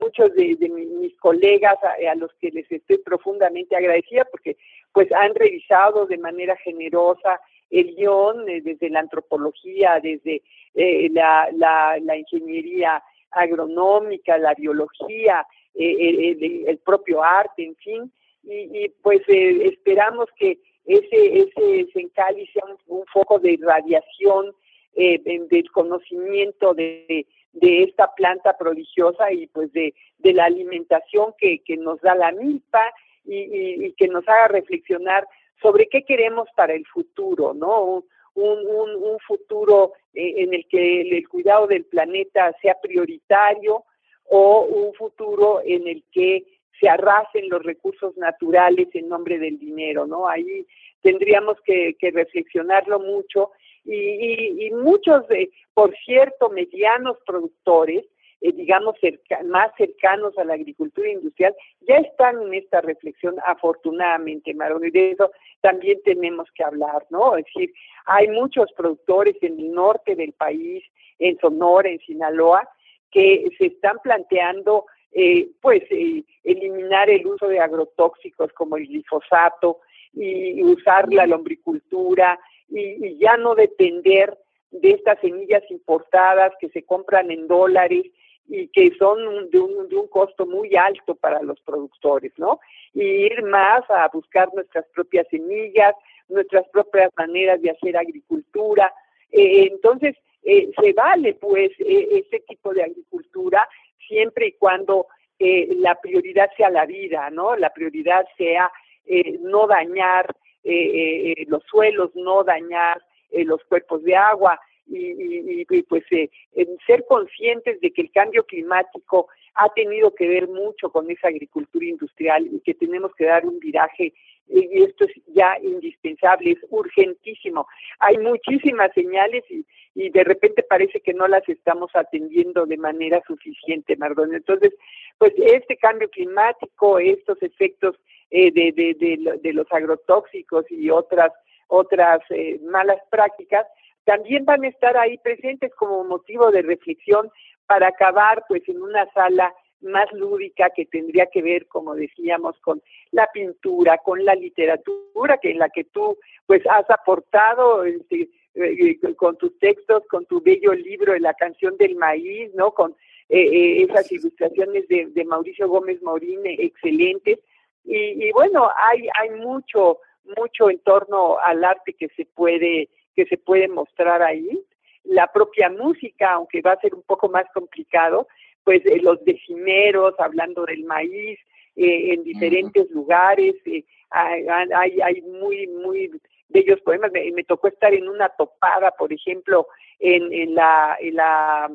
[0.00, 4.56] muchos de, mis colegas a, los que les estoy profundamente agradecida porque
[4.92, 7.40] pues han revisado de manera generosa
[7.70, 10.42] el guion eh, desde la antropología, desde
[10.74, 19.20] eh, la, la, ingeniería agronómica, la biología, eh, el, propio arte, en fin, y, pues
[19.28, 24.52] esperamos que ese, ese Sencali sea un, foco de radiación
[24.94, 31.76] del conocimiento de, de esta planta prodigiosa y pues de, de la alimentación que, que
[31.76, 32.92] nos da la milpa
[33.24, 35.26] y, y, que nos haga reflexionar
[35.60, 38.04] sobre qué queremos para el futuro, ¿no?
[38.34, 43.84] Un, un, un futuro eh, en el que el, cuidado del planeta sea prioritario
[44.28, 46.44] o un futuro en el que
[46.80, 50.26] se arrasen los recursos naturales en nombre del dinero, ¿no?
[50.26, 50.66] Ahí
[51.02, 53.50] tendríamos que, reflexionarlo mucho
[53.84, 58.04] y, muchos de, por cierto, medianos productores,
[58.40, 58.96] eh, digamos,
[59.44, 65.12] más cercanos a la agricultura industrial, ya están en esta reflexión, afortunadamente, Marón, y de
[65.12, 67.36] eso también tenemos que hablar, ¿no?
[67.36, 67.72] Es decir,
[68.06, 70.82] hay muchos productores en el norte del país,
[71.18, 72.68] en Sonora, en Sinaloa,
[73.10, 79.80] que se están planteando eh, pues eh, eliminar el uso de agrotóxicos como el glifosato
[80.12, 82.38] y usar la lombricultura
[82.68, 84.36] y, ya no depender
[84.70, 88.06] de estas semillas importadas que se compran en dólares
[88.48, 92.60] y que son de un, de un costo muy alto para los productores, ¿no?
[92.94, 95.94] Y ir más a buscar nuestras propias semillas,
[96.28, 98.92] nuestras propias maneras de hacer agricultura.
[99.30, 103.68] Eh, entonces, se vale pues ese tipo de agricultura
[104.06, 105.06] siempre y cuando
[105.38, 107.56] eh, la prioridad sea la vida, ¿no?
[107.56, 108.70] La prioridad sea
[109.06, 116.04] eh, no dañar eh, los suelos, no dañar los cuerpos de agua y, y pues
[116.08, 121.86] ser conscientes de que el cambio climático ha tenido que ver mucho con esa agricultura
[121.86, 124.12] industrial y que tenemos que dar un viraje
[124.52, 127.66] y esto es ya indispensable, es urgentísimo.
[128.00, 133.22] Hay muchísimas señales y, y de repente parece que no las estamos atendiendo de manera
[133.26, 134.34] suficiente, Mardón.
[134.34, 134.72] Entonces,
[135.18, 137.96] pues este cambio climático, estos efectos
[138.30, 141.32] eh, de, de, de, los agrotóxicos y otras
[141.66, 143.64] otras eh, malas prácticas,
[144.04, 147.30] también van a estar ahí presentes como motivo de reflexión
[147.66, 152.82] para acabar pues en una sala más lúdica que tendría que ver, como decíamos, con
[153.12, 158.98] la pintura, con la literatura, que en la que tú pues has aportado este, eh,
[159.02, 162.72] eh, con tus textos, con tu bello libro de la canción del maíz, ¿no?
[162.72, 162.94] Con
[163.28, 167.38] eh, esas ilustraciones de, de, Mauricio Gómez Morín excelentes.
[167.84, 169.98] Y, y, bueno, hay, hay mucho,
[170.36, 174.60] mucho en torno al arte que se puede, que se puede mostrar ahí.
[175.04, 178.26] La propia música, aunque va a ser un poco más complicado,
[178.64, 181.38] pues eh, los decimeros, hablando del maíz,
[181.76, 186.10] eh, en diferentes lugares, eh, hay, hay muy, muy
[186.48, 187.12] bellos poemas.
[187.12, 189.66] Me, me, tocó estar en una topada, por ejemplo,
[189.98, 191.70] en, en la, en la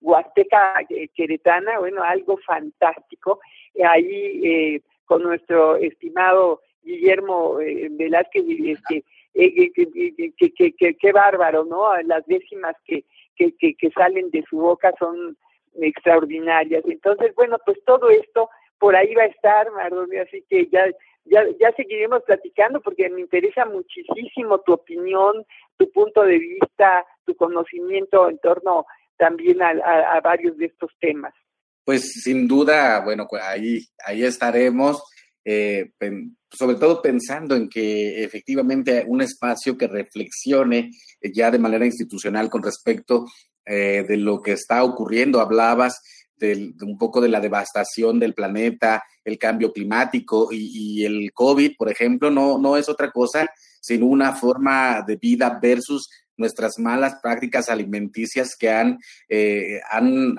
[0.00, 0.74] Huasteca
[1.14, 3.40] Queretana, bueno, algo fantástico.
[3.84, 9.04] Ahí con nuestro estimado Guillermo Velázquez, este,
[9.34, 11.94] que, qué bárbaro, ¿no?
[12.02, 13.04] Las décimas que,
[13.36, 15.36] que, que, salen de su boca son
[15.80, 16.84] extraordinarias.
[16.86, 18.48] Entonces, bueno, pues todo esto
[18.78, 20.84] por ahí va a estar, Mardonio, así que ya,
[21.24, 25.44] ya, ya seguiremos platicando porque me interesa muchísimo tu opinión,
[25.76, 31.32] tu punto de vista, tu conocimiento en torno también a, varios de estos temas.
[31.84, 35.02] Pues sin duda, bueno, pues ahí, ahí estaremos,
[35.44, 35.92] eh,
[36.50, 40.90] sobre todo pensando en que efectivamente un espacio que reflexione
[41.22, 43.26] ya de manera institucional con respecto
[43.66, 45.40] eh, de lo que está ocurriendo.
[45.40, 46.00] Hablabas
[46.36, 51.90] de un poco de la devastación del planeta, el cambio climático y, el COVID, por
[51.90, 53.48] ejemplo, no, no es otra cosa
[53.84, 56.08] sino una forma de vida versus
[56.38, 58.98] nuestras malas prácticas alimenticias que han,
[59.28, 60.36] eh, han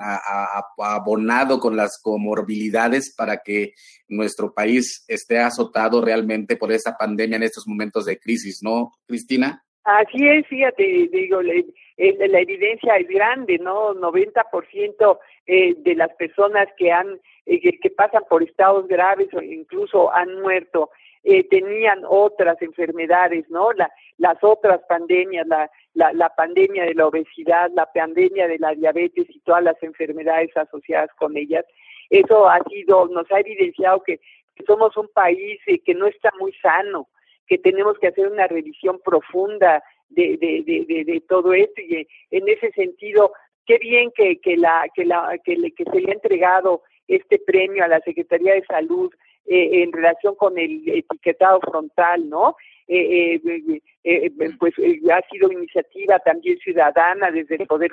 [0.78, 3.72] abonado con las comorbilidades para que
[4.08, 9.64] nuestro país esté azotado realmente por esta pandemia en estos momentos de crisis, ¿no, Cristina?
[9.86, 10.82] Así es, fíjate,
[11.12, 13.94] digo, la evidencia es grande, ¿no?
[13.94, 20.12] 90% eh, de las personas que han eh, que, pasan por estados graves o incluso
[20.12, 20.90] han muerto
[21.22, 23.72] eh, tenían otras enfermedades, ¿no?
[23.74, 28.74] La, las otras pandemias, la, la, la pandemia de la obesidad, la pandemia de la
[28.74, 31.64] diabetes y todas las enfermedades asociadas con ellas.
[32.10, 34.18] Eso ha sido, nos ha evidenciado que
[34.66, 37.06] somos un país que no está muy sano,
[37.46, 42.48] que tenemos que hacer una revisión profunda de, de, de, de, todo esto y en
[42.48, 43.32] ese sentido
[43.66, 47.38] qué bien que, que la que la que, le, que se le ha entregado este
[47.38, 49.12] premio a la Secretaría de Salud
[49.46, 52.56] eh, en relación con el etiquetado frontal, ¿no?
[52.88, 54.74] Eh, eh, eh pues
[55.12, 57.92] ha sido iniciativa también ciudadana desde el poder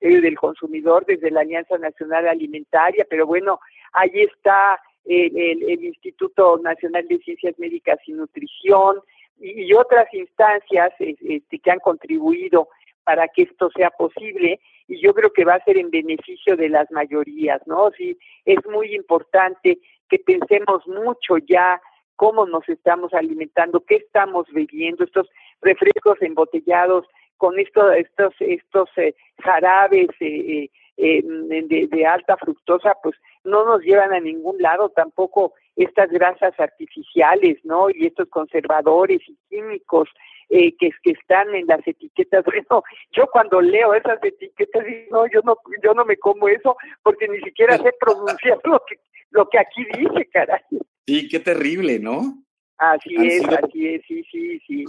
[0.00, 3.58] del consumidor, desde la Alianza Nacional Alimentaria, pero bueno,
[3.92, 9.00] ahí está el, Instituto Nacional de Ciencias Médicas y Nutrición
[9.40, 12.68] y, otras instancias este, que han contribuido
[13.04, 16.68] para que esto sea posible y yo creo que va a ser en beneficio de
[16.68, 17.90] las mayorías, ¿no?
[17.96, 19.78] Sí, es muy importante
[20.08, 21.80] que pensemos mucho ya
[22.16, 25.28] cómo nos estamos alimentando, qué estamos bebiendo, estos
[25.60, 33.16] refrescos embotellados con estos estos estos eh, jarabes eh, eh, de, de, alta fructosa, pues
[33.44, 37.90] no nos llevan a ningún lado, tampoco estas grasas artificiales, ¿no?
[37.90, 40.08] Y estos conservadores y químicos
[40.48, 42.44] eh, que, que están en las etiquetas.
[42.54, 42.82] Bueno,
[43.12, 47.28] yo cuando leo esas etiquetas digo, no, yo no, yo no me como eso porque
[47.28, 48.96] ni siquiera sé pronunciar lo que,
[49.30, 50.60] lo que aquí dice, caray.
[51.06, 52.44] Sí, qué terrible, ¿no?
[52.78, 54.84] Así es, así es, sí, sí, sí.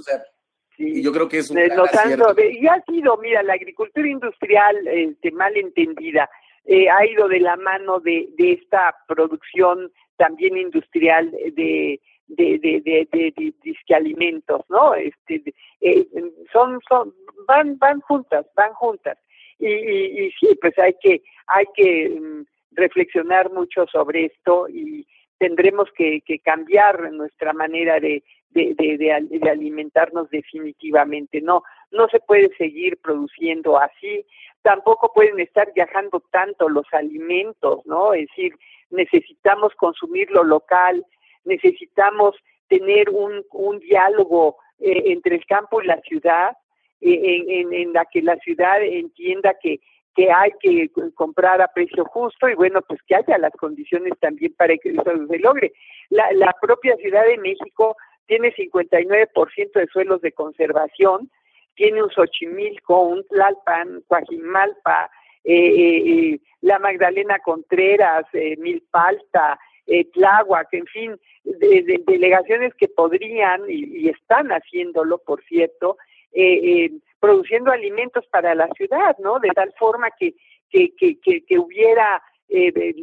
[0.76, 1.04] sí.
[1.04, 6.30] yo creo que es un Y ha sido, mira, la agricultura industrial este, mal entendida
[6.66, 12.82] eh, ha ido de la mano de, de esta producción también industrial de de, de,
[12.82, 14.96] de, de, alimentos, ¿no?
[14.96, 16.08] Este, eh,
[16.52, 17.14] son, son,
[17.48, 19.18] van, van juntas, van juntas.
[19.60, 25.08] Y, y, sí, pues hay que, hay que mm, reflexionar mucho sobre esto y
[25.38, 28.24] tendremos que, que cambiar nuestra manera de,
[28.56, 31.42] de, de, alimentarnos definitivamente.
[31.42, 34.26] No, no se puede seguir produciendo así.
[34.62, 38.14] Tampoco pueden estar viajando tanto los alimentos, ¿no?
[38.14, 38.56] Es decir,
[38.90, 41.06] necesitamos consumir lo local,
[41.44, 42.36] necesitamos
[42.70, 46.56] tener un, un diálogo eh, entre el campo y la ciudad,
[47.02, 49.80] eh, en, en, la que la ciudad entienda que,
[50.16, 54.54] que hay que comprar a precio justo y bueno, pues que haya las condiciones también
[54.58, 55.74] para que eso se logre.
[56.10, 57.98] La, la propia Ciudad de México
[58.28, 61.30] tiene 59% de suelos de conservación,
[61.76, 65.10] tiene un Xochimilco, un Tlalpan, Coajimalpa,
[65.44, 68.26] eh, la Magdalena Contreras,
[68.58, 75.98] Milpalta, eh, Tláhuac, en fin, de, delegaciones que podrían y, están haciéndolo, por cierto,
[76.34, 79.40] eh, eh, produciendo alimentos para la ciudad, ¿no?
[79.40, 80.34] De tal forma que,
[80.70, 82.94] que, que, que, hubiera, eh,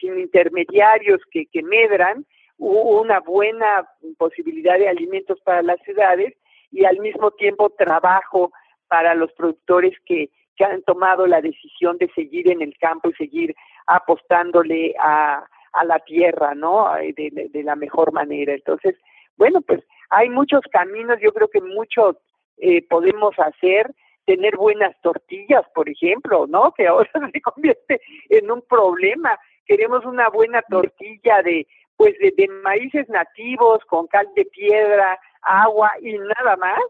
[0.00, 2.26] sin intermediarios que, que medran,
[2.60, 3.88] una buena
[4.18, 6.34] posibilidad de alimentos para las ciudades
[6.70, 8.52] y al mismo tiempo trabajo
[8.86, 13.14] para los productores que, que han tomado la decisión de seguir en el campo y
[13.14, 13.54] seguir
[13.86, 16.92] apostándole a, a la tierra, ¿no?
[16.94, 18.52] De, de, la mejor manera.
[18.52, 18.96] Entonces,
[19.36, 19.80] bueno, pues
[20.10, 22.18] hay muchos caminos, yo creo que mucho
[22.58, 23.90] eh, podemos hacer,
[24.26, 26.72] tener buenas tortillas, por ejemplo, ¿no?
[26.72, 29.38] Que ahora se convierte en un problema.
[29.64, 31.66] Queremos una buena tortilla de,
[32.00, 36.80] pues, de, de maíces nativos con cal de piedra, agua y nada más.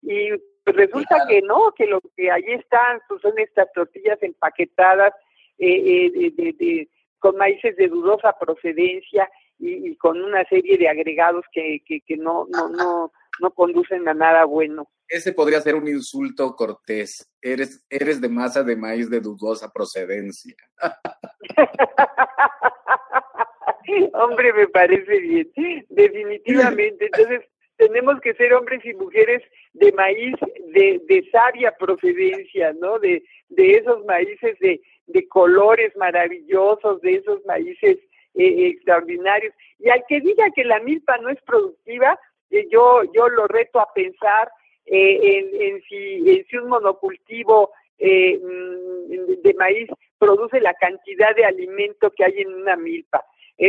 [0.00, 0.28] Y
[0.62, 5.12] pues resulta que no, que lo que allí están pues, son estas tortillas empaquetadas
[5.58, 6.88] eh, eh, de, de,
[7.18, 9.28] con maíces de dudosa procedencia
[9.58, 14.44] y, con una serie de agregados que, que, no, no, no, no conducen a nada
[14.44, 14.86] bueno.
[15.08, 17.28] Ese podría ser un insulto cortés.
[17.42, 20.54] Eres, eres de masa de maíz de dudosa procedencia.
[24.14, 25.50] Hombre, me parece bien.
[25.88, 27.06] Definitivamente.
[27.12, 27.42] Entonces,
[27.76, 30.34] tenemos que ser hombres y mujeres de maíz
[30.68, 32.98] de, de sabia procedencia, ¿no?
[32.98, 37.98] De, de esos maíces de, de colores maravillosos, de esos maíces
[38.34, 39.54] eh, extraordinarios.
[39.78, 42.18] Y al que diga que la milpa no es productiva,
[42.50, 44.50] eh, yo, yo lo reto a pensar
[44.86, 51.44] eh, en, en, si, en si un monocultivo mm, de maíz produce la cantidad de
[51.44, 53.24] alimento que hay en una milpa.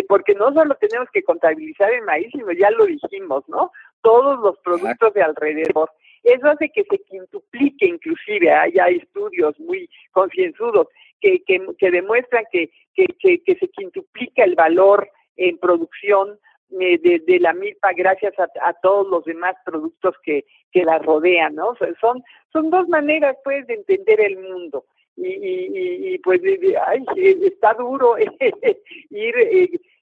[0.07, 3.71] Porque no solo tenemos que contabilizar el maíz, sino ya lo dijimos, ¿no?
[4.01, 5.91] Todos los productos de alrededor.
[6.23, 10.87] Eso hace que se quintuplique inclusive, hay, hay estudios muy concienzudos
[11.21, 15.07] que, que, demuestran que, que, se quintuplica el valor
[15.37, 16.39] en producción
[16.79, 20.97] eh, de, de, la milpa gracias a, a, todos los demás productos que, que la
[20.97, 21.75] rodean, ¿no?
[22.01, 24.85] son, son dos maneras, pues, de entender el mundo.
[25.17, 26.41] Y, y, y pues,
[26.87, 27.05] ay,
[27.43, 28.15] está duro
[29.09, 29.35] ir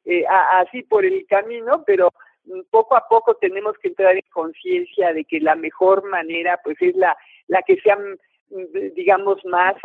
[0.06, 2.12] eh, así por el camino, pero
[2.70, 6.96] poco a poco tenemos que entrar en conciencia de que la mejor manera, pues, es
[6.96, 7.16] la,
[7.48, 7.98] la que sea,
[8.96, 9.76] digamos, más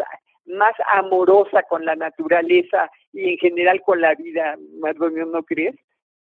[0.48, 5.76] más amorosa con la naturaleza y en general con la vida, Mardonio, ¿no crees?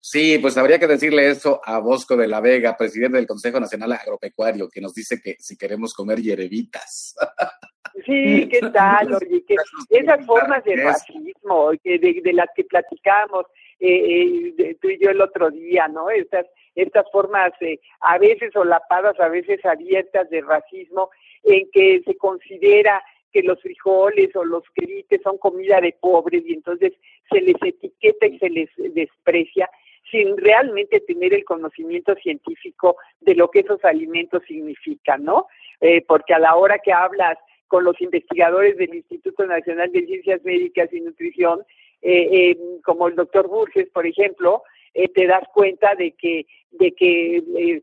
[0.03, 3.93] Sí, pues habría que decirle eso a Bosco de la Vega, presidente del Consejo Nacional
[3.93, 7.15] Agropecuario, que nos dice que si queremos comer hierevitas.
[8.05, 9.15] Sí, ¿qué tal?
[9.15, 9.57] Oye, que
[9.91, 13.47] esas formas de racismo que de, las que platicamos
[13.79, 16.11] eh, eh tú y yo el otro día, ¿no?
[16.11, 21.11] Estas, estas formas eh, a veces solapadas, a veces abiertas de racismo,
[21.45, 26.55] en que se considera que los frijoles o los grites son comida de pobres y
[26.55, 26.93] entonces
[27.31, 29.71] se les etiqueta y se les desprecia
[30.11, 35.47] sin realmente tener el conocimiento científico de lo que esos alimentos significan, ¿no?
[35.81, 37.39] Eh, porque a la hora que hablas
[37.71, 41.61] con los investigadores del Instituto Nacional de Ciencias Médicas y Nutrición,
[42.03, 44.63] eh, eh, como el doctor Burges, por ejemplo,
[44.93, 47.81] te das cuenta de que de que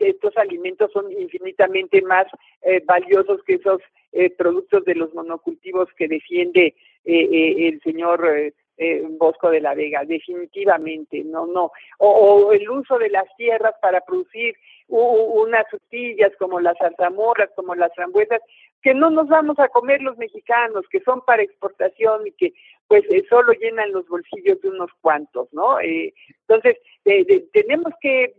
[0.00, 2.26] estos alimentos son infinitamente más
[2.86, 3.80] valiosos que esos
[4.12, 6.74] eh, productos de los monocultivos que defiende
[7.04, 8.26] eh, eh, el señor
[8.78, 11.70] eh, Bosco de la Vega, definitivamente, no, no.
[11.98, 14.56] O, el uso de las tierras para producir
[14.88, 18.40] unas frutillas como las zarzamoras, como las frambuesas,
[18.86, 22.54] que no nos vamos a comer los mexicanos, que son para exportación y que
[22.86, 25.80] pues eh, solo llenan los bolsillos de unos cuantos, ¿no?
[25.80, 26.14] Eh,
[26.46, 26.76] entonces,
[27.52, 28.32] tenemos que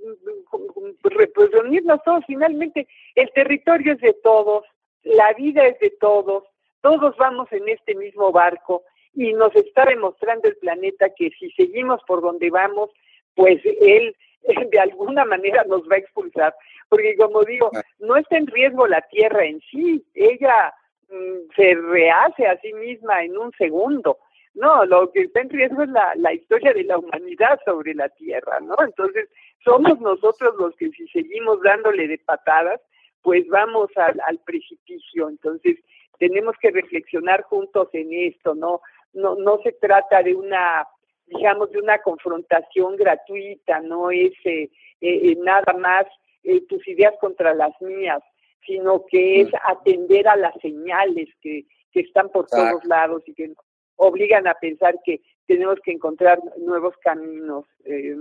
[1.04, 4.64] pues, reunirnos todos, finalmente el territorio es de todos,
[5.04, 6.46] la vida es de todos,
[6.80, 8.84] todos vamos en este mismo barco
[9.14, 12.90] y nos está demostrando el planeta que si seguimos por donde vamos,
[13.36, 14.16] pues él
[14.72, 16.56] de alguna manera nos va a expulsar,
[16.90, 17.82] porque como digo, ah.
[18.00, 20.74] no está en riesgo la Tierra en sí, ella
[21.10, 24.18] mm, se rehace a sí misma en un segundo.
[24.54, 28.10] No, lo que está en riesgo es la, la historia de la humanidad sobre la
[28.10, 28.76] Tierra, ¿no?
[28.84, 29.30] Entonces,
[29.64, 32.82] somos nosotros los que si seguimos dándole de patadas,
[33.22, 35.30] pues vamos al, al precipicio.
[35.30, 35.78] Entonces,
[36.18, 38.82] tenemos que reflexionar juntos en esto, ¿no?
[39.14, 40.88] No, no se trata de una,
[41.28, 44.70] digamos, de una confrontación gratuita, no es eh,
[45.02, 46.06] eh, nada más
[46.44, 48.22] eh, tus ideas contra las mías,
[48.66, 49.56] sino que es mm.
[49.64, 53.54] atender a las señales que, que están por todos lados y que
[53.96, 58.16] obligan a pensar que tenemos que encontrar nuevos caminos, eh,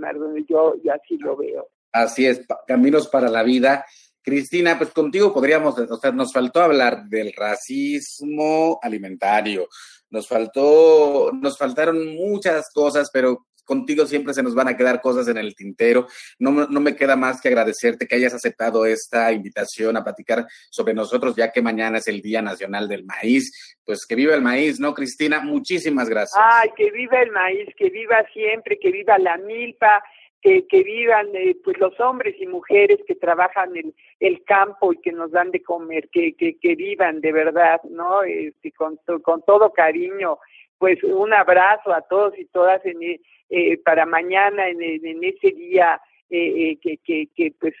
[0.47, 1.67] yo, yo así lo veo.
[1.91, 3.85] Así es, caminos para la vida
[4.27, 9.69] Cristina, pues contigo podríamos, o sea, nos faltó hablar del racismo alimentario,
[10.09, 15.27] nos faltó, nos faltaron muchas cosas, pero contigo siempre se nos van a quedar cosas
[15.27, 16.07] en el tintero.
[16.39, 20.93] No, no, me queda más que agradecerte que hayas aceptado esta invitación a platicar sobre
[20.93, 23.75] nosotros, ya que mañana es el Día Nacional del Maíz.
[23.83, 25.41] Pues que viva el maíz, ¿no, Cristina?
[25.41, 26.41] Muchísimas gracias.
[26.41, 30.01] Ay, que viva el maíz, que viva siempre, que viva la milpa,
[30.41, 34.97] que, que vivan eh, pues los hombres y mujeres que trabajan en el campo y
[35.01, 38.23] que nos dan de comer, que, que, que vivan de verdad, ¿no?
[38.23, 40.37] Este, con, con todo cariño,
[40.77, 43.19] pues un abrazo a todos y todas en,
[43.49, 47.73] eh, para mañana, en, en ese día eh, eh que, que, que pues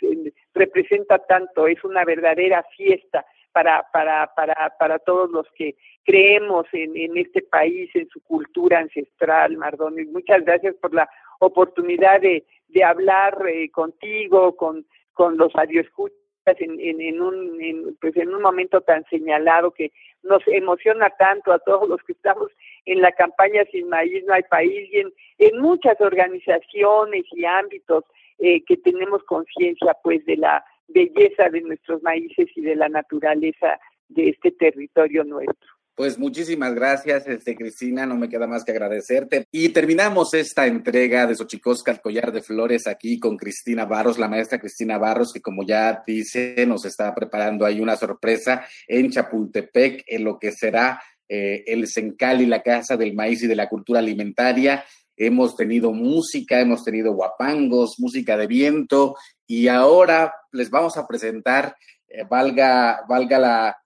[0.53, 6.95] representa tanto, es una verdadera fiesta para, para, para, para todos los que creemos en,
[6.95, 10.07] en este país, en su cultura ancestral, Mardones.
[10.09, 16.15] Muchas gracias por la oportunidad de, de hablar eh, contigo, con, con los radioescuchas
[16.45, 19.91] en, en, en un pues en un momento tan señalado que
[20.23, 22.51] nos emociona tanto a todos los que estamos
[22.85, 28.05] en la campaña Sin Maíz No Hay País y en, en muchas organizaciones y ámbitos
[28.39, 33.79] eh, que tenemos conciencia pues de la belleza de nuestros maíces y de la naturaleza
[34.09, 35.76] de este territorio nuestro.
[35.97, 39.47] Pues muchísimas gracias, este, Cristina, no me queda más que agradecerte.
[39.51, 44.27] Y terminamos esta entrega de Xochicosca, el collar de flores, aquí con Cristina Barros, la
[44.27, 50.03] maestra Cristina Barros, que como ya dice, nos está preparando ahí una sorpresa en Chapultepec,
[50.05, 53.99] en lo que será eh, el Sencali, la Casa del Maíz y de la Cultura
[53.99, 54.85] Alimentaria.
[55.15, 59.15] Hemos tenido música, hemos tenido guapangos, música de viento,
[59.47, 61.75] y ahora les vamos a presentar,
[62.07, 63.77] eh, valga, valga la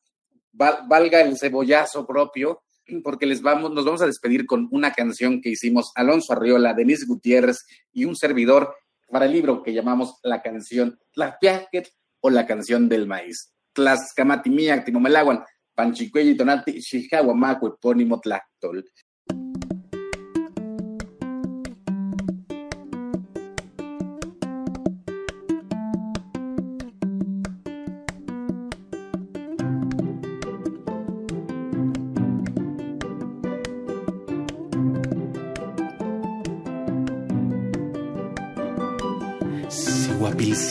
[0.54, 2.64] valga el cebollazo propio,
[3.04, 7.06] porque les vamos, nos vamos a despedir con una canción que hicimos Alonso Arriola, Denise
[7.06, 8.76] Gutiérrez y un servidor
[9.10, 11.90] para el libro que llamamos La canción Tlapiaquet
[12.22, 13.54] o La canción del maíz.
[13.74, 15.44] Tlascamatimia, Timomelaguan,
[15.74, 18.86] Panchicuelli, Tonati, Epónimo Tlactol.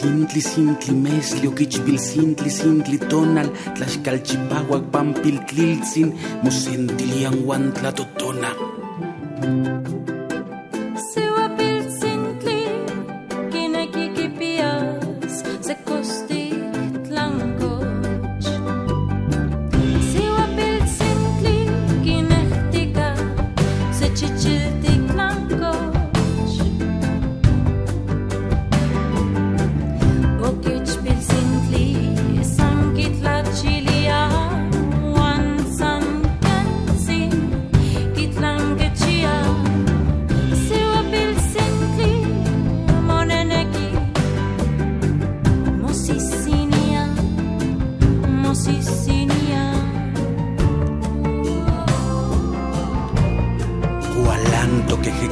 [0.01, 6.09] Sintli sintli mesli oquichpil sintli sintli tonal tlaxcalchipahuac pampiltliltzin
[6.45, 7.37] mosentilian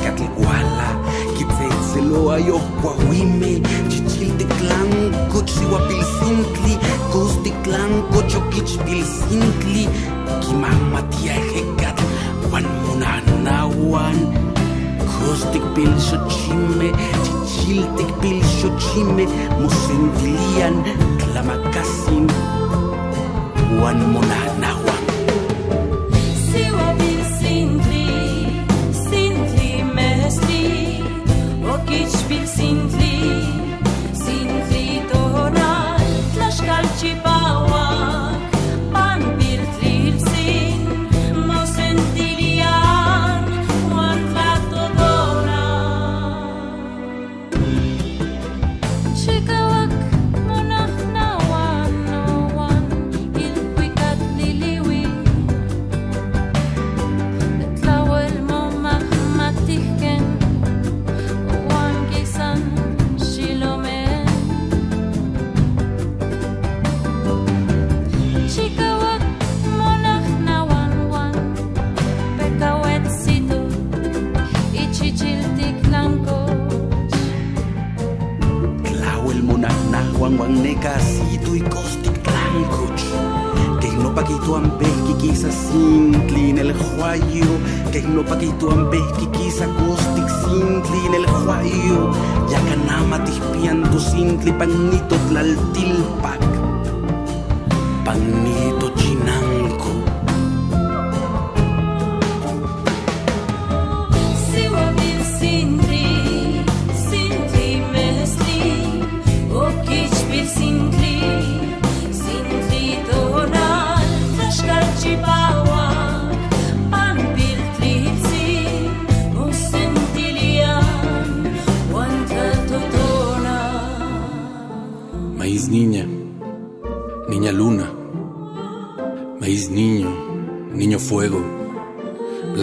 [0.02, 0.88] ka tla kwala
[1.36, 3.52] ke tsetselo a yo kwa wime.
[3.90, 4.90] Chichil de clan
[5.32, 6.74] kochi wa pil sintli
[7.12, 9.84] kos de clan kocho kich pil sintli
[10.42, 11.98] ki mama tia he kat
[12.50, 12.66] wan.
[16.28, 16.88] Chime
[17.24, 18.40] chichil de pil
[18.78, 19.24] chime
[19.60, 20.76] musentilian
[21.20, 22.18] klamakasi
[23.80, 23.98] wan
[32.58, 33.07] sind.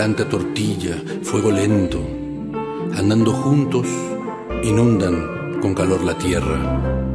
[0.06, 1.99] tanta tortilla, fuego lento.
[2.93, 3.88] Andando juntos,
[4.62, 7.14] inundan con calor la tierra.